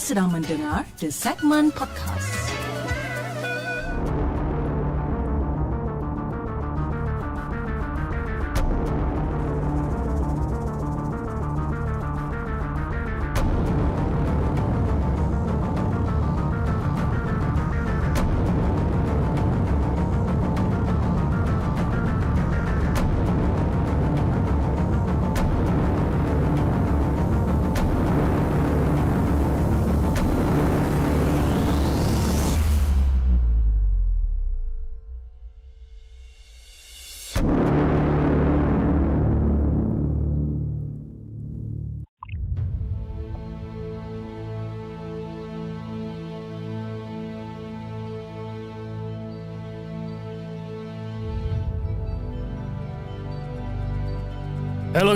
[0.00, 2.09] Sedang mendengar The Segment Podcast.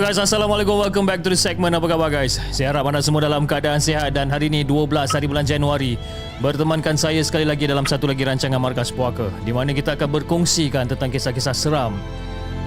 [0.05, 0.85] Guys, Assalamualaikum.
[0.85, 1.73] Welcome back to the segment.
[1.73, 2.37] Apa khabar guys?
[2.53, 5.97] Saya harap anda semua dalam keadaan sihat dan hari ini 12 hari bulan Januari
[6.45, 10.85] bertemankan saya sekali lagi dalam satu lagi rancangan Markas Puaka di mana kita akan berkongsikan
[10.85, 11.97] tentang kisah-kisah seram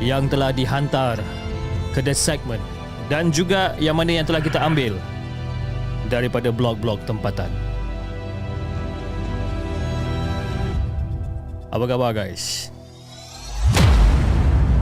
[0.03, 1.23] yang telah dihantar
[1.95, 2.59] ke the segment
[3.07, 4.99] dan juga yang mana yang telah kita ambil
[6.11, 7.55] daripada blog-blog tempatan.
[11.71, 12.75] Apa khabar guys?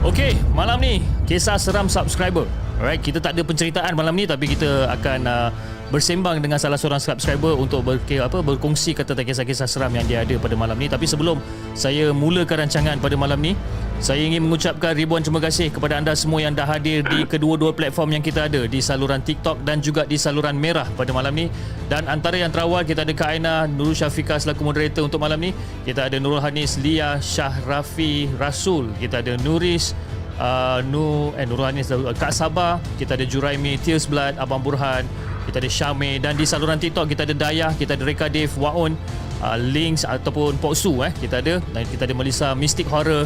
[0.05, 2.45] Okey, malam ni kisah seram subscriber.
[2.77, 5.49] Alright, kita tak ada penceritaan malam ni tapi kita akan uh,
[5.89, 10.37] bersembang dengan salah seorang subscriber untuk ber, apa berkongsi kata kisah-kisah seram yang dia ada
[10.37, 10.85] pada malam ni.
[10.85, 11.41] Tapi sebelum
[11.73, 13.57] saya mulakan rancangan pada malam ni,
[13.97, 18.13] saya ingin mengucapkan ribuan terima kasih kepada anda semua yang dah hadir di kedua-dua platform
[18.13, 21.49] yang kita ada di saluran TikTok dan juga di saluran Merah pada malam ni.
[21.89, 25.49] Dan antara yang terawal kita ada Kak Aina Nurul Syafiqah selaku moderator untuk malam ni.
[25.81, 28.93] Kita ada Nurul Hanis Lia Syah Rafi Rasul.
[29.01, 29.97] Kita ada Nuris
[30.37, 32.77] uh, Nu eh Nurul Hanis uh, Kak Sabah.
[33.01, 35.09] Kita ada Juraimi Tears Blood Abang Burhan.
[35.49, 38.93] Kita ada Syame dan di saluran TikTok kita ada Dayah, kita ada Reka Dave, Waon,
[39.41, 43.25] uh, Links ataupun Poksu eh kita ada dan kita ada Melissa Mystic Horror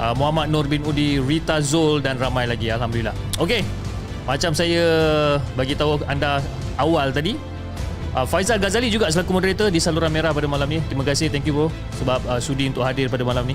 [0.00, 3.12] uh, Muhammad Nur bin Udi, Rita Zul dan ramai lagi alhamdulillah.
[3.36, 3.60] Okey.
[4.24, 4.84] Macam saya
[5.58, 6.40] bagi tahu anda
[6.80, 7.36] awal tadi
[8.14, 10.80] uh, Faizal Ghazali juga selaku moderator di saluran merah pada malam ni.
[10.88, 11.66] Terima kasih thank you bro
[12.00, 13.54] sebab uh, sudi untuk hadir pada malam ni.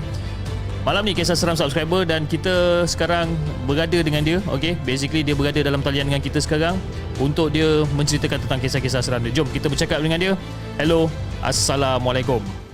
[0.86, 3.34] Malam ni kisah seram subscriber dan kita sekarang
[3.66, 4.38] berada dengan dia.
[4.46, 6.78] Okey, basically dia berada dalam talian dengan kita sekarang
[7.18, 9.34] untuk dia menceritakan tentang kisah-kisah seram dia.
[9.34, 10.32] Jom kita bercakap dengan dia.
[10.78, 11.10] Hello.
[11.42, 12.65] Assalamualaikum.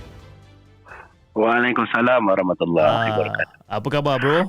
[1.33, 3.57] Waalaikumsalam warahmatullahi Ah, wabarakatuh.
[3.65, 4.39] apa khabar bro?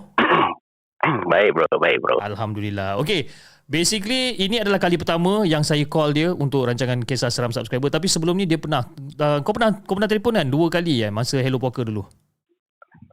[1.33, 2.21] baik bro, baik bro.
[2.21, 3.01] Alhamdulillah.
[3.01, 3.29] Okey.
[3.65, 8.13] Basically ini adalah kali pertama yang saya call dia untuk rancangan kisah seram subscriber tapi
[8.13, 8.85] sebelum ni dia pernah
[9.17, 12.05] uh, kau pernah kau pernah telefon kan dua kali ya masa Hello Poker dulu.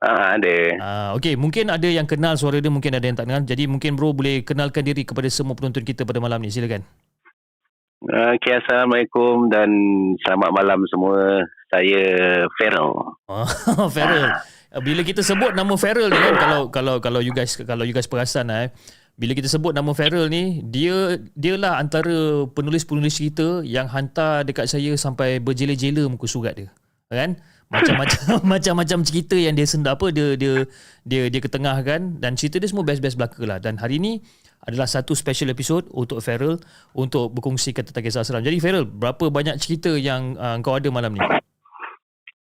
[0.04, 0.56] Ah, ada.
[0.76, 3.96] Ah okey mungkin ada yang kenal suara dia mungkin ada yang tak kenal jadi mungkin
[3.96, 6.84] bro boleh kenalkan diri kepada semua penonton kita pada malam ni silakan.
[8.02, 9.70] Okay, Assalamualaikum dan
[10.26, 11.46] selamat malam semua.
[11.72, 12.04] Saya
[12.60, 12.92] Feral.
[13.32, 14.28] Ah Feral.
[14.84, 18.12] Bila kita sebut nama Feral ni kan kalau kalau kalau you guys kalau you guys
[18.12, 18.72] perasan eh
[19.16, 24.96] bila kita sebut nama Feral ni dia dialah antara penulis-penulis kita yang hantar dekat saya
[24.96, 26.72] sampai berjela-jela muka surat dia
[27.12, 27.36] kan
[27.68, 28.20] macam-macam
[28.56, 30.64] macam-macam cerita yang dia senda apa dia dia
[31.04, 34.24] dia dia ketengahkan dan cerita dia semua best-best belaka lah dan hari ni
[34.64, 36.62] adalah satu special episode untuk Feral
[36.94, 38.46] untuk berkongsi tentang kisah seram.
[38.46, 41.22] Jadi Feral, berapa banyak cerita yang uh, kau ada malam ni?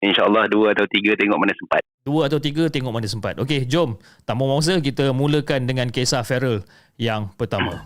[0.01, 1.85] InsyaAllah dua atau tiga tengok mana sempat.
[2.09, 3.37] Dua atau tiga tengok mana sempat.
[3.37, 4.01] Okey, jom.
[4.25, 6.65] Tanpa masa kita mulakan dengan kisah Feral
[6.97, 7.85] yang pertama.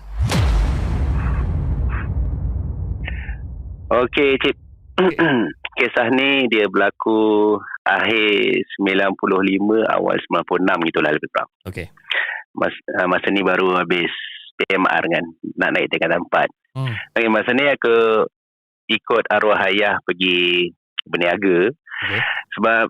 [3.90, 4.56] Okey, Cip.
[5.74, 9.18] Kisah ni dia berlaku akhir 95,
[9.90, 11.50] awal 96 gitulah lebih kurang.
[11.66, 11.86] Okey.
[12.54, 14.14] Mas, uh, masa ni baru habis
[14.54, 15.24] PMR kan,
[15.58, 16.78] nak naik tingkatan 4.
[16.78, 16.94] Hmm.
[17.10, 18.22] Okay, masa ni aku
[18.86, 20.70] ikut arwah ayah pergi
[21.10, 22.20] berniaga Okey.
[22.58, 22.86] sebab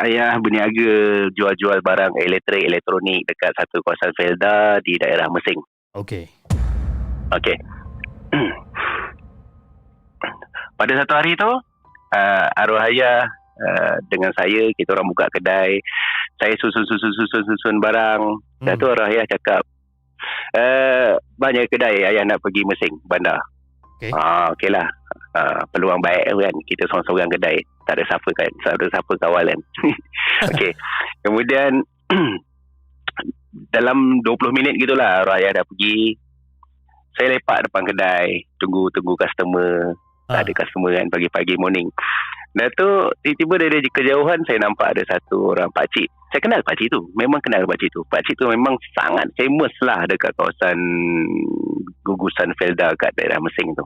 [0.00, 5.60] ayah berniaga jual-jual barang elektrik elektronik dekat satu kawasan Felda di daerah Mesing.
[5.92, 6.24] Okey.
[7.32, 7.56] Okey.
[10.80, 13.28] Pada satu hari tu, uh, arwah ayah
[13.60, 15.76] uh, dengan saya kita orang buka kedai.
[16.40, 18.22] Saya susun susun susun susun barang.
[18.64, 18.64] Hmm.
[18.64, 19.62] Dan tu arwah ayah cakap,
[20.56, 23.36] uh, banyak kedai ayah nak pergi Mesing, bandar.
[24.02, 24.10] Okey.
[24.18, 24.90] Ah, okey lah.
[25.32, 26.54] Uh, peluang baik kan.
[26.66, 27.62] Kita seorang-seorang kedai.
[27.86, 29.60] Tak ada siapa kan tak ada siapa kawal kan.
[30.50, 30.74] Okey.
[31.22, 31.86] Kemudian
[33.74, 36.18] dalam 20 minit gitulah Raya dah pergi.
[37.14, 38.42] Saya lepak depan kedai.
[38.58, 39.94] Tunggu-tunggu customer
[40.32, 41.88] Tak ada customer kan pagi-pagi morning
[42.52, 46.04] Dah tu tiba-tiba dari kejauhan saya nampak ada satu orang pakcik.
[46.28, 47.00] Saya kenal pakcik tu.
[47.16, 48.04] Memang kenal pakcik tu.
[48.12, 50.76] Pakcik tu memang sangat famous lah dekat kawasan
[52.04, 53.84] gugusan Felda kat daerah Mesing tu.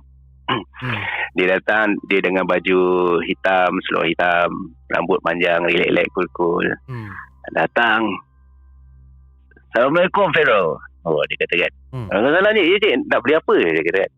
[0.51, 1.03] Hmm.
[1.39, 2.79] Dia datang dia dengan baju
[3.23, 4.51] hitam, seluar hitam,
[4.91, 6.67] rambut panjang, relax-relax cool-cool.
[6.91, 7.11] Hmm.
[7.55, 8.03] Datang.
[9.71, 10.79] Assalamualaikum Fero.
[11.07, 11.73] Oh dia kata kan.
[11.95, 12.07] Hmm.
[12.11, 12.35] Hmm.
[12.35, 13.55] Salah ni, ya cik, nak beli apa?
[13.63, 14.13] Dia kata kan.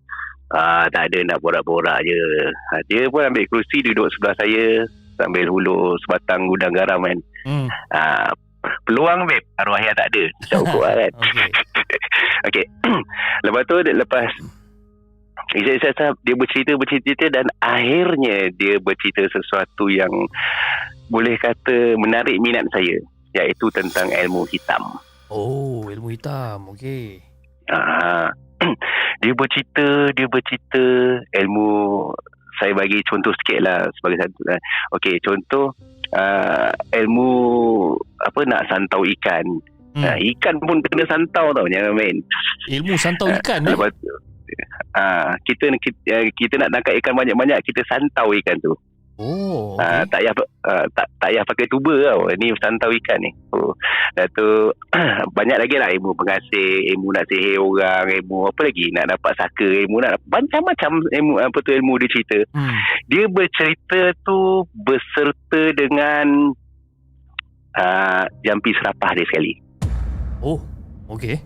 [0.48, 2.20] Ah, tak ada nak borak-borak je.
[2.72, 4.88] Ha, dia pun ambil kerusi duduk sebelah saya
[5.20, 7.18] sambil hulur sebatang gudang garam kan.
[7.44, 7.68] Hmm.
[7.92, 8.32] Ah,
[8.88, 10.24] peluang babe, arwah ayah tak ada.
[10.48, 11.12] Tak ukur lah kan.
[11.20, 11.50] Okey.
[12.48, 12.64] Okey.
[13.46, 14.28] lepas tu lepas
[15.56, 20.10] Isa Isa dia bercerita bercerita dan akhirnya dia bercerita sesuatu yang
[21.08, 23.00] boleh kata menarik minat saya
[23.32, 25.00] iaitu tentang ilmu hitam.
[25.28, 26.72] Oh, ilmu hitam.
[26.72, 27.20] Okey.
[27.68, 28.32] Ah,
[29.22, 30.82] dia bercerita, dia bercerita
[31.44, 31.68] ilmu
[32.58, 34.40] saya bagi contoh sikit lah sebagai satu.
[34.50, 34.60] eh.
[34.98, 35.72] Okey, contoh
[36.14, 37.30] uh, ilmu
[38.26, 39.46] apa nak santau ikan.
[39.94, 40.04] Hmm.
[40.04, 42.18] Uh, ikan pun kena santau tau, jangan main.
[42.66, 43.72] Ilmu santau ikan eh?
[43.72, 44.10] Lepas tu,
[44.98, 48.74] ah, kita, kita kita nak tangkap ikan banyak-banyak kita santau ikan tu.
[49.18, 49.82] Oh, Okay.
[49.82, 52.30] Uh, tak payah uh, tak tak payah pakai tuba tau.
[52.38, 53.30] Ni santau ikan ni.
[53.50, 53.74] Oh.
[54.14, 54.48] Tu
[55.38, 59.66] banyak lagi lah ilmu pengasih, ilmu nak sihir orang, ilmu apa lagi nak dapat saka,
[59.66, 62.38] ilmu nak macam-macam ilmu apa tu ilmu dia cerita.
[62.54, 62.74] Hmm.
[63.10, 66.54] Dia bercerita tu berserta dengan
[67.74, 69.52] uh, jampi serapah dia sekali.
[70.38, 70.62] Oh,
[71.10, 71.42] okey.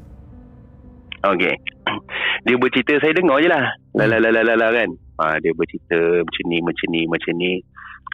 [1.24, 1.54] Okey.
[2.44, 3.64] Dia bercerita saya dengar je lah.
[3.94, 4.90] La la la la la, la kan.
[5.22, 7.52] Ha, dia bercerita macam ni macam ni macam ni.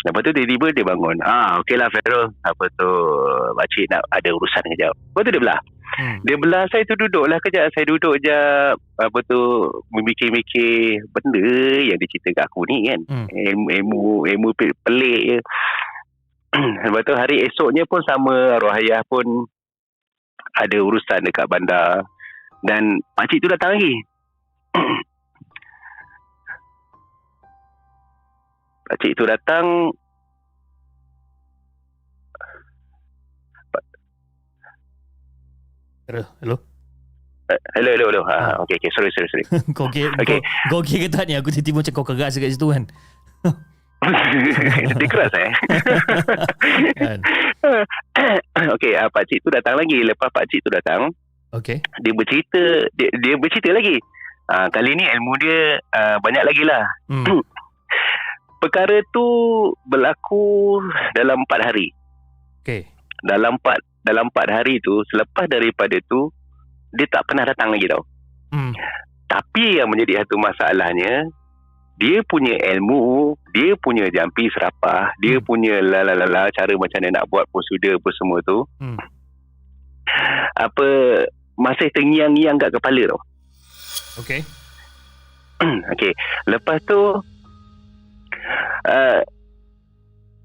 [0.04, 1.16] Lepas tu tiba-tiba dia bangun.
[1.24, 2.30] Ah, okey lah Ferrol.
[2.44, 2.90] Apa tu
[3.56, 4.92] pakcik nak ada urusan kejap.
[4.94, 5.60] Lepas tu dia belah.
[5.98, 6.20] Hmm.
[6.22, 7.66] Dia belah saya tu duduk lah kejap.
[7.74, 8.38] Saya duduk je
[8.78, 9.40] apa tu
[9.90, 11.48] memikir-mikir benda
[11.82, 13.00] yang dia cerita kat aku ni kan.
[13.10, 13.26] Hmm.
[13.26, 15.38] Ilmu ilmu, ilmu pe- pelik je.
[16.86, 19.24] Lepas tu hari esoknya pun sama arwah ayah pun
[20.54, 22.06] ada urusan dekat bandar
[22.62, 23.94] dan pakcik tu datang lagi.
[28.88, 29.92] pakcik tu datang
[36.08, 36.24] Hello.
[36.40, 36.56] Hello.
[37.52, 38.22] eh, hello hello hello.
[38.24, 39.44] Ha, okey okey sorry sorry sorry.
[39.76, 40.08] kau okey?
[40.16, 40.40] Okey.
[40.40, 40.40] Kau,
[40.72, 41.36] kau okey ke tak ni?
[41.36, 42.84] Aku tiba-tiba macam kau keras dekat situ kan.
[44.96, 45.52] dia keras eh.
[46.96, 47.20] kan?
[48.72, 50.00] okey, uh, pakcik tu datang lagi.
[50.00, 51.12] Lepas pakcik tu datang,
[51.52, 51.84] Okey.
[52.00, 54.00] dia bercerita dia, dia bercerita lagi.
[54.48, 56.88] Uh, kali ni ilmu dia uh, banyak lagi lah.
[57.12, 57.24] Hmm.
[58.58, 59.26] Perkara tu
[59.86, 60.78] berlaku
[61.14, 61.94] dalam 4 hari.
[62.62, 62.82] Okey.
[63.22, 66.30] Dalam 4 dalam 4 hari tu selepas daripada tu
[66.90, 68.02] dia tak pernah datang lagi tau.
[68.50, 68.72] Hmm.
[69.28, 71.28] Tapi yang menjadi satu masalahnya
[71.98, 75.44] dia punya ilmu, dia punya jampi serapah, dia Hmm.
[75.44, 78.58] punya lalalala cara macam mana nak buat prosedur apa semua tu.
[78.78, 78.98] Hmm.
[80.56, 80.86] Apa
[81.58, 83.20] masih terngiang-ngiang kat kepala tau.
[84.22, 84.40] Okey.
[85.94, 86.12] Okey,
[86.46, 86.98] lepas tu
[88.88, 89.20] uh,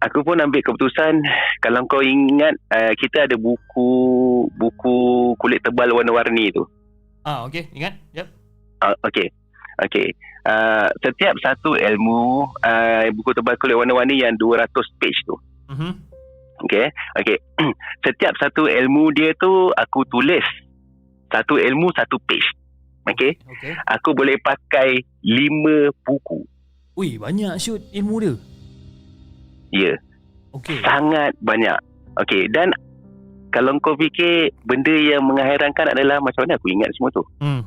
[0.04, 1.24] aku pun ambil keputusan
[1.64, 3.90] kalau kau ingat uh, kita ada buku
[4.52, 4.98] buku
[5.40, 6.68] kulit tebal warna-warni tu.
[7.24, 7.72] Ah, okey.
[7.72, 7.96] Ingat?
[8.12, 8.28] Yep.
[8.84, 9.32] Uh, okey.
[9.88, 10.12] Okey.
[10.44, 14.68] Uh, setiap satu ilmu uh, buku tebal kulit warna-warni yang 200
[15.00, 15.40] page tu.
[15.72, 15.92] Mhm.
[16.68, 16.92] Okey.
[17.24, 17.38] Okey.
[18.06, 20.44] setiap satu ilmu dia tu aku tulis
[21.32, 22.50] satu ilmu satu page.
[23.08, 23.40] Okey.
[23.40, 23.72] Okey.
[23.88, 26.44] Aku boleh pakai lima buku.
[26.94, 28.34] Ui, banyak shoot ilmu dia.
[29.74, 29.94] Ya.
[30.54, 30.78] Okey.
[30.86, 31.74] Sangat banyak.
[32.22, 32.70] Okey, dan
[33.50, 37.24] kalau kau fikir benda yang menghairankan adalah macam mana aku ingat semua tu.
[37.42, 37.62] Hmm.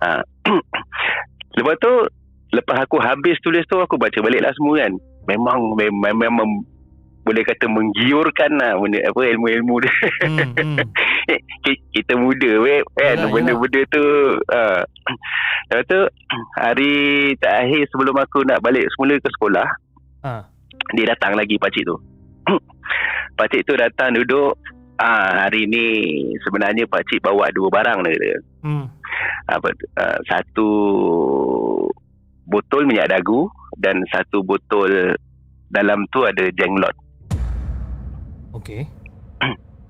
[1.58, 1.92] Lepas tu
[2.50, 4.92] lepas aku habis tulis tu aku baca balik lah semua kan.
[5.30, 6.48] Memang memang, memang
[7.20, 9.94] boleh kata menggiurkan lah benda, apa ilmu-ilmu dia.
[10.24, 10.50] Hmm.
[10.56, 10.78] hmm.
[11.64, 14.04] Ki- kita muda weh kan Yalah, benda-benda tu
[14.40, 14.80] uh.
[15.68, 16.00] lepas tu
[16.56, 16.92] hari
[17.36, 19.68] terakhir sebelum aku nak balik semula ke sekolah
[20.20, 20.44] Ah.
[20.92, 21.96] dia datang lagi pakcik tu
[23.38, 24.56] pakcik tu datang duduk
[24.96, 25.84] ah hari ni
[26.40, 28.30] sebenarnya pakcik bawa dua barang dia kata.
[28.60, 28.84] Hmm.
[29.46, 30.68] apa uh, satu
[32.44, 33.46] botol minyak dagu
[33.78, 35.14] dan satu botol
[35.70, 36.92] dalam tu ada jenglot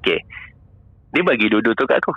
[0.00, 0.20] Okey.
[1.10, 2.12] dia bagi dua-dua tu kat aku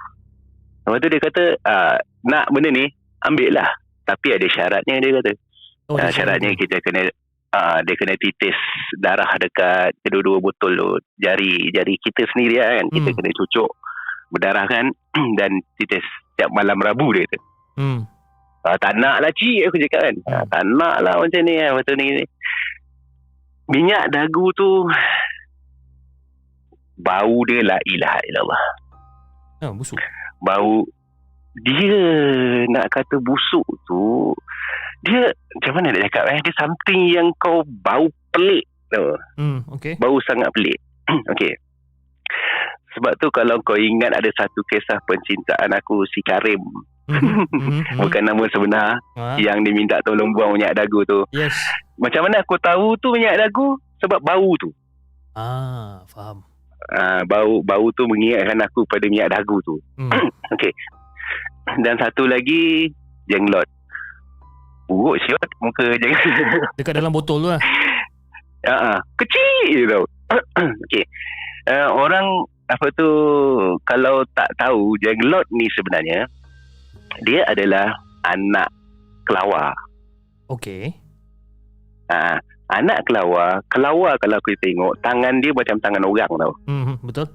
[0.84, 2.86] lepas tu dia kata ah, nak benda ni
[3.22, 3.70] ambil lah
[4.04, 5.34] tapi ada syaratnya dia kata
[5.84, 7.12] Oh, uh, dia syaratnya kita kena
[7.52, 8.56] uh, dia kena titis
[8.96, 13.18] darah dekat kedua-dua botol tu jari jari kita sendiri lah kan kita Hmm.
[13.20, 13.70] kena cucuk
[14.30, 14.86] berdarah kan
[15.40, 17.38] dan titis setiap malam Rabu dia kata
[17.76, 18.00] Hmm.
[18.64, 20.46] uh, tak nak lah cik aku cakap kan Hmm.
[20.48, 22.24] tak nak lah macam ni kan ni ni.
[23.68, 24.88] minyak dagu tu
[26.96, 28.64] bau dia la ilaha illallah
[29.60, 29.96] Ah, busuk.
[30.40, 30.84] bau
[31.56, 32.02] dia
[32.68, 34.34] nak kata busuk tu
[35.02, 39.96] dia macam mana nak cakap eh dia something yang kau bau pelik tau Hmm, okay.
[39.96, 40.78] bau sangat pelik
[41.32, 41.54] okey
[42.94, 46.62] sebab tu kalau kau ingat ada satu kisah pencintaan aku si Karim
[47.04, 48.00] Mhm, mhm, mhm.
[48.00, 51.52] bukan nama sebenar Ah, yang dia minta tolong buang minyak dagu tu Yes.
[51.96, 54.72] macam mana aku tahu tu minyak dagu sebab bau tu
[55.34, 56.48] Ah, faham.
[56.92, 59.80] Uh, bau bau tu mengingatkan aku pada minyak dagu tu.
[59.96, 60.12] Hmm.
[61.86, 62.92] dan satu lagi
[63.32, 63.66] jenglot
[64.92, 66.28] buruk siot muka jenglot
[66.78, 67.62] Dekat dalam botol tu lah.
[68.68, 70.04] uh, kecil tau.
[70.88, 71.06] Okey.
[71.63, 72.28] Uh, orang
[72.68, 73.10] apa tu
[73.88, 76.28] kalau tak tahu jenglot ni sebenarnya
[77.24, 77.96] dia adalah
[78.28, 78.68] anak
[79.24, 79.72] kelawar.
[80.52, 80.92] Okay.
[82.12, 82.38] uh,
[82.72, 87.27] anak kelawar kelawar kalau kita tengok tangan dia macam tangan orang tau Hmm, betul.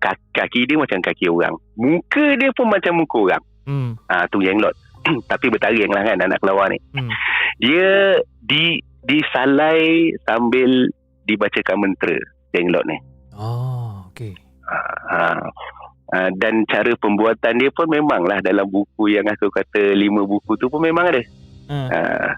[0.00, 3.96] kaki, kaki dia macam kaki orang muka dia pun macam muka orang Hmm.
[4.12, 4.76] Ah tu jenglot.
[5.32, 6.76] Tapi bertaring lah kan anak kelawar ni.
[6.92, 7.08] Hmm.
[7.56, 10.88] Dia di disalai sambil
[11.24, 12.16] dibacakan mentera
[12.52, 12.96] jenglot ni.
[13.32, 14.36] Oh, okay.
[14.68, 15.40] Ah,
[16.12, 20.68] ah, dan cara pembuatan dia pun memanglah dalam buku yang aku kata lima buku tu
[20.68, 21.22] pun memang ada.
[21.68, 21.88] Ah.
[21.88, 22.30] Ah.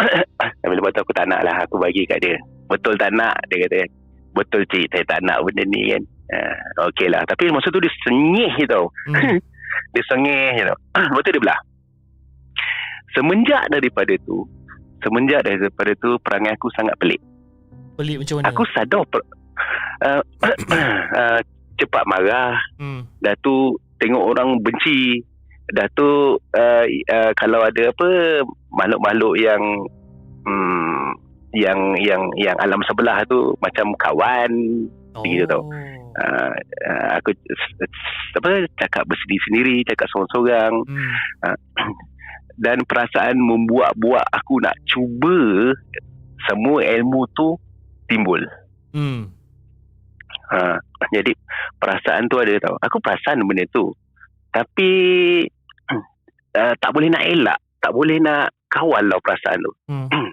[0.62, 2.36] Tapi lepas tu aku tak nak lah Aku bagi kat dia.
[2.70, 3.36] Betul tak nak?
[3.50, 3.84] Dia kata
[4.36, 6.02] Betul cik Saya tak nak benda ni kan.
[6.30, 7.26] Ah, Okey lah.
[7.26, 8.86] Tapi masa tu dia senyih je tau.
[9.10, 9.38] Hmm.
[9.94, 10.78] Dia sengih je tau.
[11.10, 11.60] Lepas tu dia belah?
[13.10, 14.46] Semenjak daripada tu
[15.02, 17.18] Semenjak daripada tu Perangai aku sangat pelik.
[17.98, 18.46] Pelik macam mana?
[18.54, 19.22] Aku sadar per,
[20.06, 20.22] uh,
[21.18, 21.38] uh,
[21.80, 22.54] Cepat marah.
[22.78, 23.02] Hmm.
[23.18, 25.20] Dah tu Tengok orang benci.
[25.74, 28.08] Dah tu uh, uh, Kalau ada apa
[28.74, 29.62] Makhluk-makhluk yang
[30.46, 31.06] hmm,
[31.54, 34.52] Yang Yang Yang alam sebelah tu Macam kawan
[35.10, 35.26] Oh.
[35.26, 35.66] Gitu tau.
[35.66, 36.54] uh,
[36.86, 37.34] uh, Aku
[38.38, 41.58] Apa Cakap bersedih sendiri Cakap sorang-sorang Hmm.
[42.60, 45.72] dan perasaan membuat-buat aku nak cuba
[46.44, 47.56] semua ilmu tu
[48.04, 48.44] timbul.
[48.92, 49.32] Hmm.
[50.52, 50.76] Ha,
[51.08, 51.32] jadi
[51.80, 52.76] perasaan tu ada tau.
[52.84, 53.88] Aku perasan benda tu.
[54.52, 54.90] Tapi
[56.52, 59.72] uh, tak boleh nak elak, tak boleh nak kawal lah perasaan tu.
[59.86, 60.08] Hmm.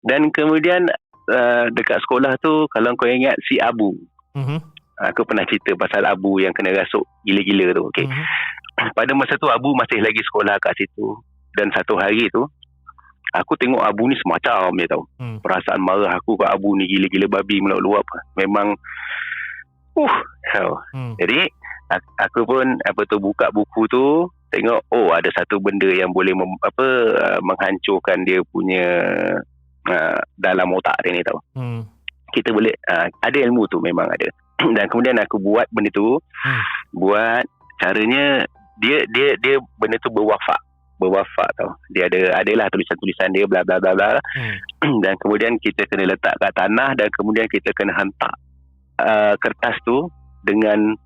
[0.00, 0.88] Dan kemudian
[1.28, 3.92] uh, dekat sekolah tu kalau kau ingat si Abu,
[4.32, 4.58] Mhm.
[4.96, 7.82] aku pernah cerita pasal Abu yang kena rasuk gila-gila tu.
[7.92, 8.06] Okey.
[8.06, 8.24] Mhm.
[8.96, 11.12] pada masa tu Abu masih lagi sekolah kat situ
[11.52, 12.48] dan satu hari tu
[13.30, 15.36] aku tengok Abu ni semacam dia tahu Hmm.
[15.44, 18.72] perasaan marah aku kat Abu ni gila-gila babi meluap-luap memang
[19.94, 20.14] uh
[20.50, 20.80] so.
[20.96, 21.12] Hmm.
[21.20, 21.44] jadi
[22.18, 26.50] aku pun apa tu buka buku tu tengok oh ada satu benda yang boleh mem,
[26.62, 28.86] apa uh, menghancurkan dia punya
[29.86, 31.82] uh, dalam otak dia ni tahu Hmm.
[32.30, 34.26] kita boleh uh, ada ilmu tu memang ada
[34.76, 36.62] dan kemudian aku buat benda tu Hmm.
[36.94, 37.44] buat
[37.78, 38.42] caranya
[38.80, 40.58] dia dia dia benda tu berwafak
[41.00, 44.56] berwafak tau dia ada adalah tulisan-tulisan dia bla bla bla bla Hmm.
[45.04, 48.34] dan kemudian kita kena letak kat tanah dan kemudian kita kena hentak
[48.98, 50.10] uh, kertas tu
[50.42, 50.96] dengan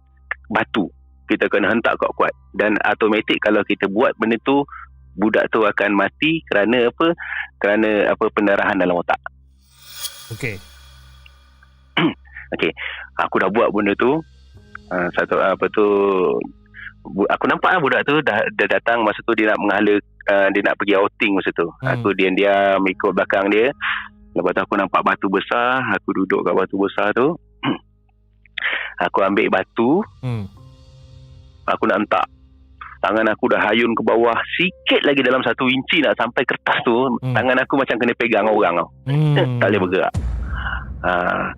[0.50, 0.88] batu.
[1.25, 2.33] Kita kena hentak kuat-kuat.
[2.53, 4.62] Dan automatik kalau kita buat benda tu
[5.17, 7.14] budak tu akan mati kerana apa?
[7.62, 9.19] Kerana apa pendarahan dalam otak.
[10.35, 10.59] Okay.
[13.25, 14.23] aku dah buat benda tu
[14.91, 15.87] uh, satu apa tu
[17.03, 19.95] bu- aku nampak lah budak tu dah, dah datang masa tu dia nak menghala
[20.31, 21.69] uh, dia nak pergi outing masa tu.
[21.83, 21.95] Hmm.
[21.99, 23.71] aku diam-diam ikut belakang dia.
[24.35, 27.38] Lepas tu aku nampak batu besar aku duduk kat batu besar tu
[28.96, 30.44] aku ambil batu Hmm.
[31.64, 32.26] aku nak hentak
[32.99, 36.96] tangan aku dah hayun ke bawah sikit lagi dalam satu inci nak sampai kertas tu
[37.20, 37.32] Hmm.
[37.32, 39.37] tangan aku macam kena pegang orang tau Hmm.
[39.58, 40.12] tak boleh bergerak.
[41.04, 41.52] Uh,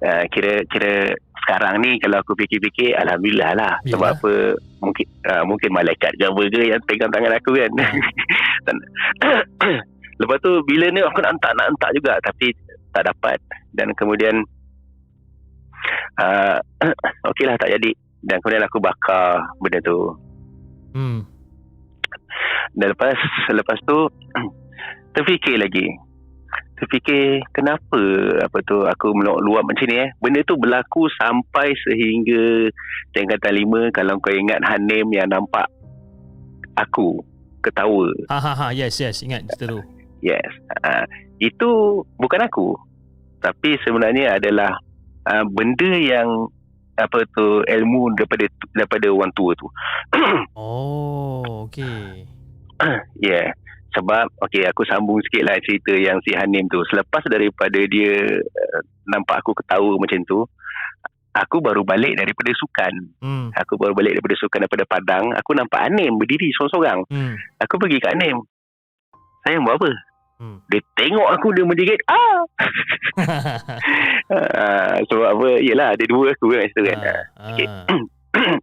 [0.00, 1.10] uh, kira kira
[1.40, 3.90] sekarang ni kalau aku fikir-fikir alhamdulillah lah Yalah.
[3.90, 4.32] sebab apa
[4.78, 7.70] mungkin uh, mungkin malaikat ke apa ke yang pegang tangan aku kan.
[8.66, 8.86] Dan-
[10.20, 12.52] Lepas tu bila ni aku nak hentak nak hentak juga tapi
[12.92, 13.38] tak dapat
[13.72, 14.44] dan kemudian
[16.22, 16.56] uh,
[17.30, 17.90] okeylah tak jadi
[18.20, 20.16] dan kemudian aku bakar benda tu
[20.94, 21.22] Hmm.
[22.74, 23.14] Dan lepas
[23.50, 23.98] lepas tu
[25.14, 25.86] terfikir lagi.
[26.78, 28.00] Terfikir kenapa
[28.40, 30.10] apa tu aku meluap macam ni eh.
[30.18, 32.72] Benda tu berlaku sampai sehingga
[33.12, 35.68] tingkatan lima kalau kau ingat Hanim yang nampak
[36.74, 37.20] aku
[37.60, 38.08] ketawa.
[38.32, 38.66] Ha ha ha.
[38.72, 39.20] Yes yes.
[39.20, 39.80] Ingat cerita tu.
[40.24, 40.48] Yes.
[40.80, 41.04] Uh,
[41.38, 42.74] itu bukan aku.
[43.40, 44.80] Tapi sebenarnya adalah
[45.30, 46.50] uh, benda yang
[46.98, 48.44] apa tu ilmu daripada
[48.74, 49.68] daripada orang tua tu.
[50.58, 51.66] Oh.
[51.70, 52.26] Okay.
[53.22, 53.54] Yeah.
[53.90, 56.78] Sebab okay aku sambung sikit lah cerita yang si Hanim tu.
[56.86, 60.46] Selepas daripada dia uh, nampak aku ketawa macam tu,
[61.34, 62.94] aku baru balik daripada sukan.
[63.18, 63.46] Hmm.
[63.54, 65.34] Aku baru balik daripada sukan daripada Padang.
[65.34, 67.02] Aku nampak Anim berdiri seorang-seorang.
[67.10, 67.34] Hmm.
[67.58, 68.38] Aku pergi kat Anim.
[69.42, 69.90] Sayang buat apa?
[70.40, 70.56] Hmm.
[70.72, 72.00] Dia tengok aku dia menjerit.
[72.08, 72.40] Ah!
[74.30, 75.48] Ah, sebab apa?
[75.58, 76.98] Yelah ada dua aku kan situ kan.
[77.02, 77.66] Ah, Okay.
[77.66, 77.86] ah.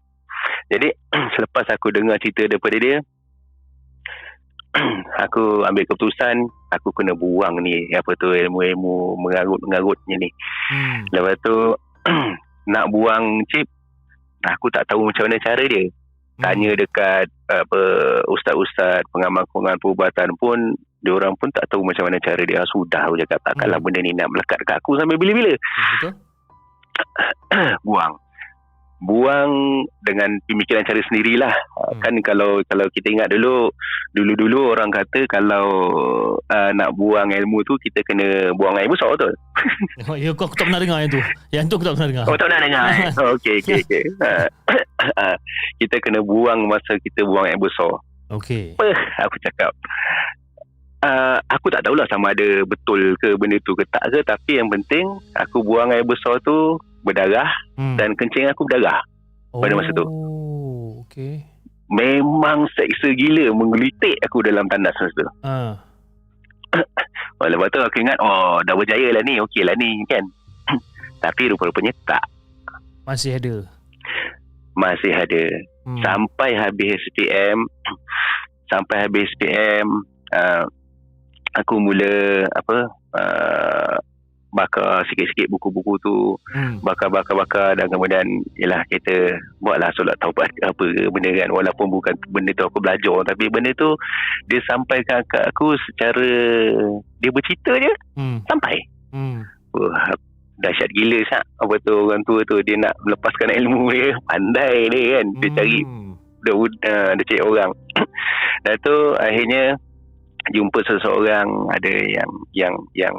[0.72, 0.88] Jadi
[1.36, 3.03] selepas aku dengar cerita daripada dia
[5.27, 10.29] aku ambil keputusan aku kena buang ni apa tu ilmu-ilmu mengarut-mengarutnya ni.
[10.72, 11.03] Hmm.
[11.12, 11.75] Lepas tu
[12.72, 13.67] nak buang chip
[14.48, 15.84] aku tak tahu macam mana cara dia.
[16.39, 17.81] Tanya dekat apa
[18.31, 22.58] ustaz-ustaz pengamal-pengamal perubatan pun dia orang pun tak tahu macam mana cara dia.
[22.58, 23.86] Ah, Sudah aku cakap takkanlah Hmm.
[23.86, 25.54] benda ni nak melekat dekat aku sampai bila-bila.
[25.96, 26.13] Betul?
[27.84, 28.13] buang
[28.98, 29.51] buang
[30.01, 31.86] dengan pemikiran cara sendirilah Hmm.
[31.88, 32.01] hmm.
[32.01, 33.70] kan kalau kalau kita ingat dulu
[34.12, 35.66] dulu-dulu orang kata kalau
[36.42, 39.38] uh, nak buang ilmu tu kita kena buang air besar betul
[40.10, 41.22] Oh, ya, aku, aku tak pernah dengar yang tu.
[41.51, 42.25] Yang tu aku tak pernah dengar.
[42.25, 42.98] oh tak nak dengar eh?
[43.22, 44.46] oh, okey okey okey Ah,
[45.22, 45.36] ah,
[45.77, 47.94] kita kena buang masa kita buang air besar
[48.27, 48.74] Okey.
[48.74, 48.88] apa
[49.22, 49.72] aku cakap
[50.98, 54.66] Uh, aku tak tahulah sama ada betul ke benda tu ke tak ke tapi yang
[54.68, 55.05] penting
[55.36, 57.94] aku buang air besar tu berdarah Hmm.
[57.96, 59.05] dan kencing aku berdarah
[59.53, 60.01] pada masa tu.
[60.01, 61.46] Oh, okey.
[61.88, 65.25] memang seksa gila menggelitik aku dalam tandas masa tu.
[65.42, 65.74] Ah.
[67.38, 70.25] Oh, lepas tu aku ingat oh dah berjaya lah ni okey lah ni kan.
[71.24, 72.25] Tapi rupa-rupanya tak
[73.03, 73.55] Masih ada.
[74.74, 75.46] masih ada
[75.86, 76.01] Hmm.
[76.01, 77.70] sampai habis SPM
[78.68, 79.86] sampai habis SPM
[80.29, 80.66] uh,
[81.57, 82.13] aku mula
[82.53, 82.77] apa
[83.17, 83.96] uh,
[84.48, 86.15] bakar sikit-sikit buku-buku tu
[86.55, 86.79] Hmm.
[86.79, 88.24] bakar-bakar-bakar dan kemudian
[88.55, 92.79] ialah kita buatlah solat taubat ke apa ke benda kan walaupun bukan benda tu aku
[92.79, 93.91] belajar tapi benda tu
[94.48, 96.25] dia sampaikan kat aku secara
[97.20, 98.39] dia bercerita je Hmm.
[98.48, 98.75] sampai
[99.11, 99.43] Hmm.
[99.75, 100.15] Wah,
[100.57, 105.03] dahsyat gila syak apa tu orang tua tu dia nak melepaskan ilmu dia pandai dia
[105.20, 106.15] kan dia cari Hmm.
[106.41, 106.70] dia, uh,
[107.13, 107.72] dia cari orang
[108.63, 109.75] dan tu akhirnya
[110.50, 113.16] jumpa seseorang ada yang yang yang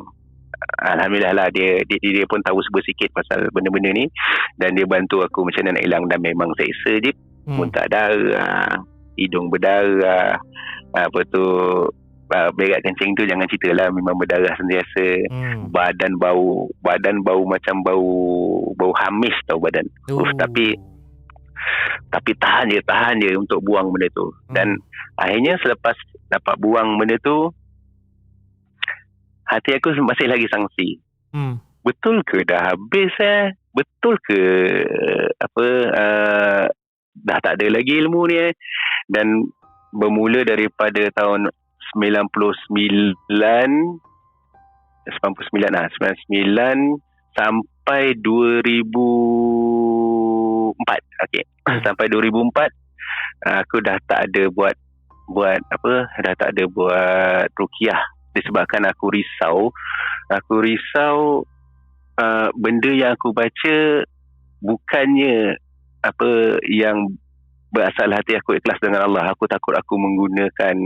[0.83, 4.11] Alhamdulillah lah dia, dia dia pun tahu sedikit pasal benda-benda ni
[4.57, 7.13] dan dia bantu aku macam mana nak hilang dan memang seksa je
[7.49, 7.65] Hmm.
[7.65, 8.69] muntah darah
[9.17, 10.37] hidung berdarah
[10.93, 11.41] apa tu
[12.29, 15.73] uh, berak kencing tu jangan cerita lah memang berdarah sentiasa Hmm.
[15.73, 18.05] badan bau badan bau macam bau
[18.77, 20.21] bau hamis tau badan Oh.
[20.21, 20.77] Uf, tapi-
[22.09, 24.33] tapi tahan je tahan je untuk buang benda tu.
[24.49, 24.79] Dan
[25.19, 25.97] akhirnya selepas
[26.29, 27.53] dapat buang benda tu
[29.49, 31.01] hati aku masih lagi sangsi.
[31.29, 31.61] Hmm.
[31.85, 33.53] betul ke dah habis eh?
[33.73, 34.41] Betul ke
[35.37, 36.65] apa uh,
[37.13, 38.53] dah tak ada lagi ilmu ni eh?
[39.09, 39.45] Dan
[39.93, 41.49] bermula daripada tahun
[41.97, 43.17] 99
[45.09, 47.01] 99 lah 99
[47.33, 51.45] sampai 2004 okey.
[51.87, 52.29] Sampai 2004
[53.47, 54.77] uh, aku dah tak ada buat
[55.29, 58.01] buat apa dah tak ada buat rukiah
[58.33, 59.73] disebabkan aku risau.
[60.31, 61.45] Aku risau
[62.21, 64.07] uh, benda yang aku baca
[64.63, 65.59] bukannya
[66.05, 67.19] apa yang
[67.69, 69.33] berasal hati aku ikhlas dengan Allah.
[69.35, 70.77] Aku takut aku menggunakan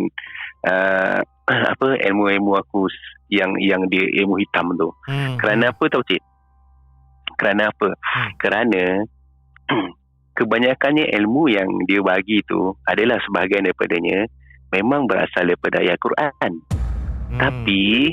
[0.66, 1.20] uh,
[1.76, 2.88] apa ilmu-ilmu aku
[3.32, 4.88] yang yang dia ilmu hitam tu.
[5.08, 5.36] Hmm.
[5.40, 6.22] kerana apa tahu cik?
[7.38, 7.88] Kerana apa?
[7.96, 8.30] Hmm.
[8.38, 8.82] kerana
[10.32, 14.24] kebanyakannya ilmu yang dia bagi tu adalah sebahagian daripadanya
[14.68, 16.52] memang berasal daripada ayat Quran
[17.32, 17.40] Hmm.
[17.40, 18.12] tapi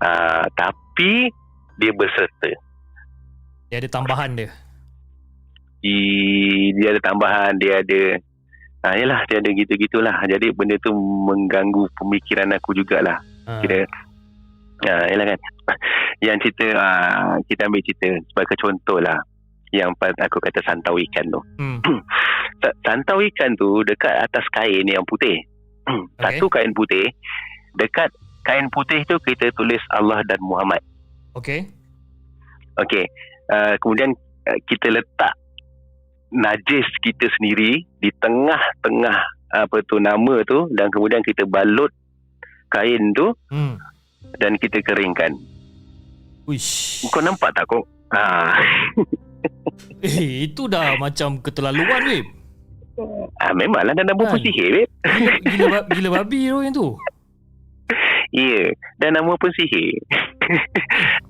[0.00, 1.30] uh, tapi
[1.76, 2.50] dia berserta
[3.66, 4.50] dia ada tambahan dia.
[5.78, 5.96] di,
[6.74, 8.02] dia ada tambahan dia ada
[8.82, 13.62] ah yalah dia ada gitu-gitulah jadi benda tu mengganggu pemikiran aku jugalah Ah.
[13.62, 13.86] kira
[14.82, 15.38] ah yalah kan
[16.26, 19.16] yang cerita ah, kita ambil cerita sebagai contoh lah
[19.70, 21.78] yang aku kata santau ikan tu Hmm.
[22.60, 25.38] Sa- santau ikan tu dekat atas kain yang putih
[26.20, 27.08] satu kain putih
[27.72, 28.10] dekat
[28.42, 30.82] kain putih tu kita tulis Allah dan Muhammad
[31.32, 31.62] Okey.
[32.76, 33.06] Okey.
[33.46, 34.10] Uh, kemudian
[34.44, 35.30] uh, kita letak
[36.30, 39.18] najis kita sendiri di tengah-tengah
[39.52, 41.90] apa tu nama tu dan kemudian kita balut
[42.68, 43.78] kain tu Hmm.
[44.38, 45.34] dan kita keringkan.
[46.44, 47.06] Uish.
[47.06, 47.82] Kau nampak tak kau?
[48.10, 48.22] Ha.
[50.00, 52.20] Eh, itu dah macam keterlaluan, weh.
[53.38, 54.40] ah memanglah dan nama pun Kan?
[54.42, 54.84] sihir.
[54.84, 54.88] Babe.
[55.00, 56.88] Gila, gila, gila babi tu yang tu.
[58.30, 59.96] Ya, dan nama pun sihir.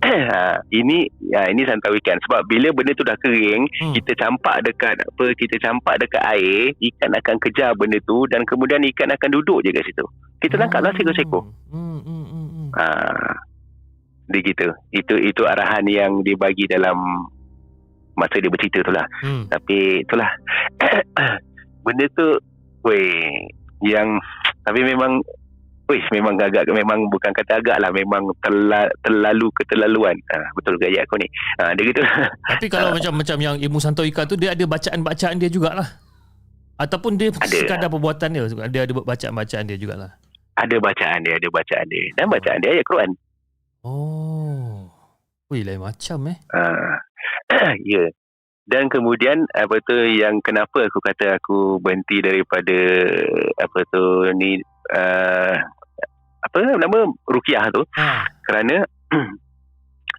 [0.02, 3.92] ha, ini ya, ini santau ikan sebab bila benda tu dah kering Hmm.
[3.92, 8.80] kita campak dekat apa kita campak dekat air ikan akan kejar benda tu dan kemudian
[8.88, 10.04] ikan akan duduk je kat situ
[10.38, 12.68] kita tangkaplah seekor-seekor Hmm, hmm, hmm, hmm.
[12.72, 12.86] ha.
[14.30, 16.96] Dia gitu itu itu arahan yang dia bagi dalam
[18.14, 19.06] masa dia bercerita tu lah.
[19.22, 19.44] Hmm.
[19.50, 20.30] tapi itulah
[21.84, 22.38] benda tu
[22.86, 23.48] weh
[23.84, 24.20] yang
[24.64, 25.20] tapi memang
[25.90, 27.90] Wih, memang agak memang bukan kata agak lah.
[27.90, 30.14] Memang terla, terlalu keterlaluan.
[30.30, 31.26] Ha, betul gaya aku ni.
[31.58, 31.98] Ha, dia gitu
[32.46, 35.98] Tapi kalau macam macam yang ilmu santoika tu dia ada bacaan-bacaan dia jugalah.
[36.78, 37.66] Ataupun dia Ada.
[37.66, 38.46] sekadar perbuatan dia.
[38.70, 40.14] Dia ada bacaan-bacaan dia jugalah.
[40.54, 42.04] ada bacaan dia ada bacaan dia.
[42.14, 43.10] Dan bacaan dia ayat Quran
[43.80, 44.88] Oh.
[45.48, 46.38] Wih, lain macam eh.
[46.52, 47.00] Ah,
[47.84, 48.06] ya.
[48.70, 52.78] Dan kemudian apa tu yang kenapa aku kata aku berhenti daripada
[53.58, 54.04] apa tu
[54.38, 54.62] ni
[54.94, 55.58] uh,
[56.40, 58.30] apa nama rukiah tu Ha.
[58.46, 58.86] kerana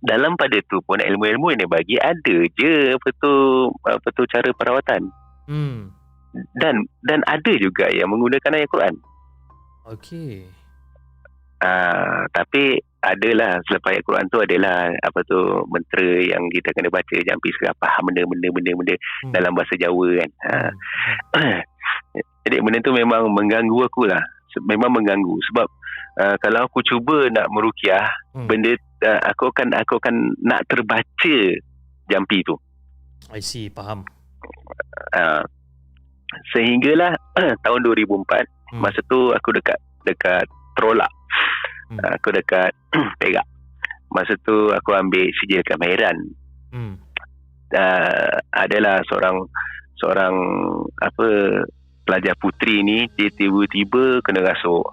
[0.09, 3.33] dalam pada tu pun ilmu-ilmu yang dia bagi ada je apa tu
[3.87, 5.01] apa tu cara perawatan
[5.47, 5.91] Hmm.
[6.55, 8.95] dan dan ada juga yang menggunakan ayat Quran.
[9.89, 10.43] Okey.
[11.59, 15.39] Ah, tapi adalah selepas ayat Quran tu adalah apa tu
[15.73, 19.33] mentera yang kita kena baca jampi serapah benda-benda benda-benda Hmm.
[19.33, 20.29] dalam bahasa Jawa kan.
[20.45, 20.57] Ha.
[21.33, 21.59] Hmm.
[22.45, 24.21] Jadi benda tu memang mengganggu aku lah.
[24.61, 25.67] Memang mengganggu sebab
[26.21, 28.05] uh, kalau aku cuba nak merukiah
[28.37, 28.45] Hmm.
[28.45, 31.37] benda uh, aku akan aku akan nak terbaca
[32.05, 32.53] jampi tu.
[33.33, 34.05] I see, faham.
[35.11, 35.41] Uh,
[36.53, 37.17] sehinggalah
[37.65, 38.79] tahun 2004 Hmm.
[38.79, 39.75] masa tu aku dekat
[40.07, 40.47] dekat
[40.79, 41.11] Trolak.
[41.91, 41.99] Hmm.
[41.99, 42.71] Uh, aku dekat
[43.19, 43.43] Perak.
[44.11, 46.15] Masa tu aku ambil sijil kemahiran
[46.71, 46.95] Hmm.
[47.75, 49.43] uh, adalah seorang
[49.99, 50.31] seorang
[51.03, 51.27] apa
[52.07, 54.87] pelajar puteri ni dia tiba-tiba kena rasuk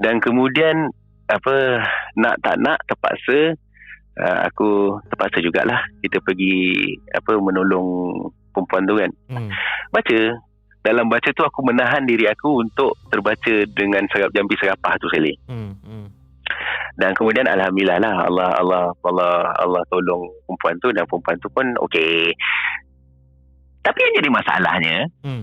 [0.00, 0.88] dan kemudian
[1.28, 1.84] apa
[2.16, 3.52] nak tak nak terpaksa
[4.16, 8.16] uh, aku terpaksa jugalah kita pergi apa menolong
[8.50, 9.48] perempuan tu kan Hmm.
[9.92, 10.20] baca
[10.82, 15.34] dalam baca tu aku menahan diri aku untuk terbaca dengan serap jampi serapah tu sekali
[15.46, 15.78] Hmm.
[15.80, 16.06] Hmm.
[16.94, 21.66] dan kemudian alhamdulillah lah Allah Allah Allah Allah tolong perempuan tu dan perempuan tu pun
[21.86, 22.34] okey.
[23.80, 25.42] Tapi yang jadi masalahnya, Hmm.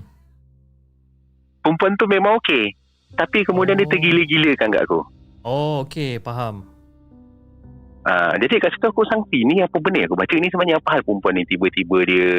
[1.59, 2.71] perempuan tu memang okey.
[3.11, 3.91] Tapi kemudian dia Oh.
[3.91, 4.99] tergila-gilakan kat aku.
[5.41, 6.63] Oh, okey, faham.
[8.09, 10.33] Uh, jadi kat situ aku sangsi ni apa benda aku baca?
[10.33, 11.45] Ni sebenarnya apa hal perempuan ni?
[11.45, 12.29] Tiba-tiba dia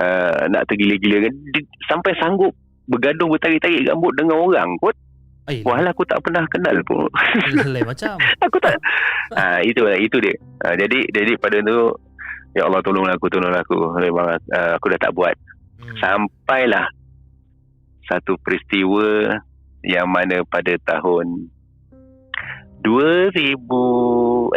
[0.00, 1.60] uh, nak tergila-gila dia,
[1.92, 2.56] sampai sanggup
[2.88, 4.96] bergaduh bertarik-tarik rambut dengan orang kot.
[5.48, 7.08] Walau aku tak pernah kenal pun.
[7.72, 8.16] Lain macam.
[8.44, 8.80] aku tak.
[9.36, 10.36] Ah itu itu dia.
[10.60, 11.96] Ah, jadi jadi pada tu
[12.52, 13.96] ya Allah tolonglah aku tolonglah aku.
[13.96, 15.36] Memang ah, aku dah tak buat.
[15.78, 15.94] Hmm.
[16.02, 16.90] sampailah
[18.10, 19.38] satu peristiwa
[19.86, 21.46] yang mana pada tahun
[22.80, 24.54] 2006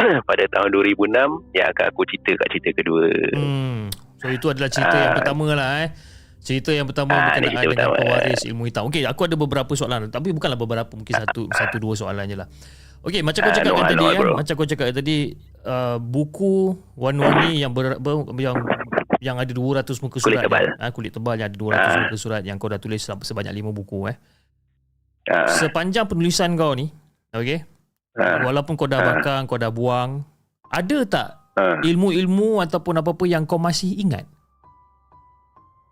[0.24, 3.92] pada tahun 2006 yang akan aku cerita kat cerita kedua Hmm.
[4.16, 5.16] So itu adalah cerita yang Ah.
[5.16, 5.90] pertama lah eh.
[6.38, 7.94] Cerita yang pertama Ah, berkenaan dengan pertama.
[7.96, 8.84] pewaris ilmu hitam.
[8.86, 12.48] Okey, aku ada beberapa soalan tapi bukanlah beberapa, mungkin satu satu dua soalan je lah.
[13.00, 14.32] Okey, macam kau Ah, cakap no kan hal, tadi no hal, kan, bro.
[14.36, 15.16] macam kau cakap tadi
[15.62, 16.54] uh, buku
[16.94, 18.56] warna-warni yang ber, ber, yang
[19.20, 20.44] yang ada 200 muka Kulit surat.
[20.44, 20.64] tebal.
[20.76, 22.00] Ah, kulit tebal yang ada 200 Ah.
[22.02, 24.16] muka surat yang kau dah tulis sebanyak 5 buku eh.
[25.26, 26.88] ah, Sepanjang penulisan kau ni,
[27.32, 27.62] okey?
[28.16, 29.06] ah, Walaupun kau dah Ah.
[29.14, 30.22] bakar, kau dah buang,
[30.66, 34.26] ada tak ah, ilmu-ilmu ataupun apa-apa yang kau masih ingat?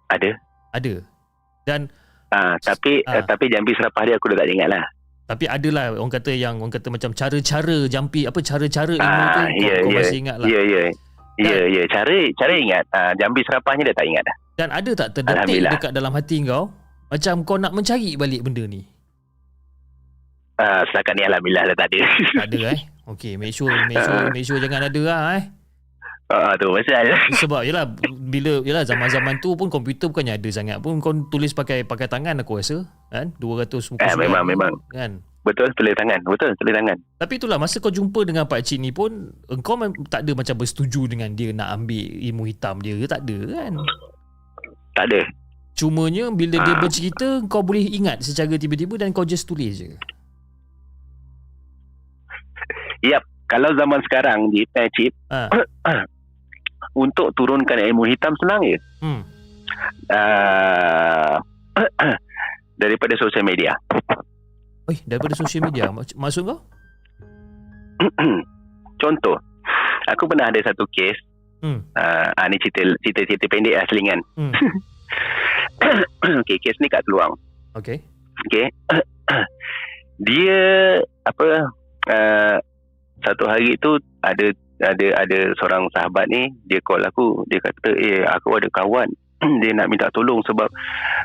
[0.09, 0.33] ada
[0.71, 1.05] Ada.
[1.63, 1.93] Dan
[2.29, 3.21] ah, tapi Ah.
[3.23, 4.85] tapi jampi serapah dia aku dah tak ingat lah
[5.29, 9.41] tapi adalah orang kata yang orang kata macam cara-cara jampi apa cara-cara ilmu Ah, tu
[9.45, 9.99] kau, ya, kau ya.
[10.01, 10.47] masih ingat lah.
[10.49, 10.83] ya ya
[11.37, 15.09] ya ya cara cara ingat ah, jampi serapahnya dah tak ingat dah Dan ada tak
[15.13, 16.73] terdetik dekat dalam hati kau
[17.07, 18.89] macam kau nak mencari balik benda ni?
[20.59, 22.01] Ah, setakat ni alhamdulillah dah tak ada
[22.35, 22.81] Tak ada eh.
[23.07, 25.45] Okey, make sure make sure make sure jangan ada lah eh.
[26.29, 27.87] ah, tu pasal Sebab yalah
[28.21, 32.37] bila yalah zaman-zaman tu pun komputer bukannya ada sangat pun kau tulis pakai pakai tangan
[32.39, 34.73] aku rasa kan 200 muka Ah, surat memang, memang.
[34.89, 38.79] kan betul tulis tangan betul tulis tangan Tapi itulah masa kau jumpa dengan Pak Cik
[38.79, 39.11] ni pun
[39.47, 43.39] engkau tak ada macam bersetuju dengan dia nak ambil ilmu hitam dia ke tak ada
[43.49, 43.73] kan.
[44.93, 45.21] tak ada
[45.73, 46.83] Cumanya bila dia Ah.
[46.83, 49.95] bercerita kau boleh ingat secara tiba-tiba dan kau just tulis je.
[53.49, 55.49] Kalau zaman sekarang di eh, chip Ha.
[56.95, 59.23] untuk turunkan ilmu hitam senang je Hmm.
[60.11, 61.37] uh,
[62.77, 63.73] daripada sosial media
[64.89, 66.59] Eh, daripada social media Mak- maksud kau?
[68.99, 69.37] contoh
[70.07, 71.17] aku pernah ada satu kes
[71.59, 71.83] Hmm.
[71.91, 74.55] uh, ah, ni cerita cerita cerita pendek lah selingan Hmm.
[76.39, 77.35] okay, kes ni kat Keluang
[77.75, 77.99] Okay.
[78.45, 78.71] Okay.
[80.21, 80.63] dia
[81.25, 81.47] apa
[82.09, 82.57] uh,
[83.25, 87.43] satu hari tu ada ada ada seorang sahabat ni dia call aku.
[87.51, 89.09] Dia kata eh aku ada kawan.
[89.63, 90.67] Dia nak minta tolong sebab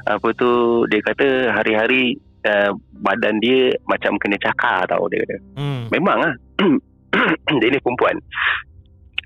[0.06, 2.14] apa tu dia kata hari-hari
[2.46, 2.70] uh,
[3.02, 5.38] badan dia macam kena cakar tau dia kata.
[5.58, 5.90] Hmm.
[5.90, 6.34] memang ah
[7.62, 8.14] dia ni perempuan.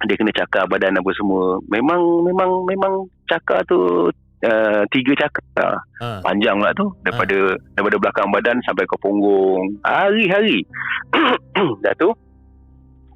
[0.07, 1.59] Dia kena cakar badan apa semua.
[1.67, 2.93] Memang memang memang
[3.27, 4.07] cakar tu
[4.47, 5.83] uh, tiga cakar.
[5.99, 6.23] Ha.
[6.23, 6.87] panjang lah tu.
[7.03, 9.67] Daripada daripada belakang badan sampai ke punggung.
[9.83, 10.63] Hari-hari.
[11.83, 12.15] Dah tu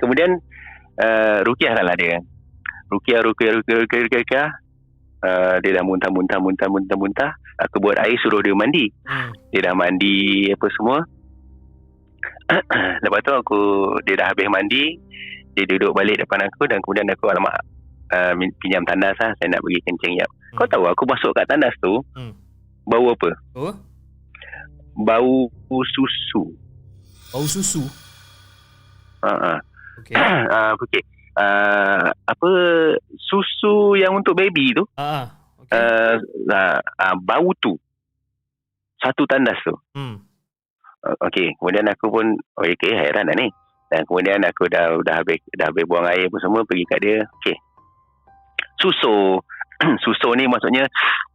[0.02, 0.42] kemudian
[0.98, 2.18] uh, rukiah lah dia
[2.90, 4.50] rukiah rukiah rukiah rukiah, rukiah, rukiah.
[5.22, 9.30] Uh, dia dah muntah muntah muntah muntah muntah aku buat air suruh dia mandi Hmm.
[9.50, 10.98] dia dah mandi apa semua
[13.06, 13.60] lepas tu aku
[14.02, 14.98] dia dah habis mandi
[15.54, 17.54] dia duduk balik depan aku dan kemudian aku alamak
[18.10, 20.58] uh, pinjam tandas lah saya nak pergi kencing jap Hmm.
[20.58, 22.34] kau tahu aku masuk kat tandas tu Hmm.
[22.84, 23.72] bau apa Oh,
[24.98, 25.48] bau
[25.86, 26.52] susu
[27.30, 27.86] bau susu.
[29.22, 29.58] uh-uh.
[30.06, 30.16] Okey.
[30.18, 31.02] uh, okay.
[31.32, 32.50] Uh, apa
[33.16, 35.26] susu yang untuk baby tu Ah, ah.
[35.64, 35.72] Okey.
[35.72, 36.16] uh,
[36.50, 37.80] uh, uh, bau tu
[38.98, 40.20] satu tandas tu Hmm.
[41.02, 43.50] Uh, Okey, kemudian aku pun oh okey hairan dah ni.
[43.90, 47.20] Dan kemudian aku dah dah habis dah habis buang air apa semua pergi kat dia.
[47.42, 47.58] Okey.
[48.78, 49.42] Susu.
[50.06, 50.86] Susu ni maksudnya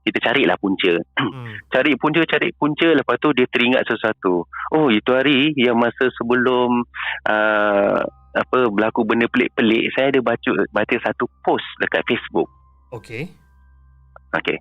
[0.02, 0.94] kita carilah punca.
[1.18, 1.59] Hmm.
[1.66, 4.46] Cari punca, cari punca lepas tu dia teringat sesuatu.
[4.70, 6.87] Oh, itu hari yang masa sebelum
[7.26, 7.98] uh,
[8.37, 12.49] apa berlaku benda pelik-pelik, saya ada baca baca satu post dekat Facebook.
[12.92, 13.33] Okey.
[14.37, 14.61] Okey.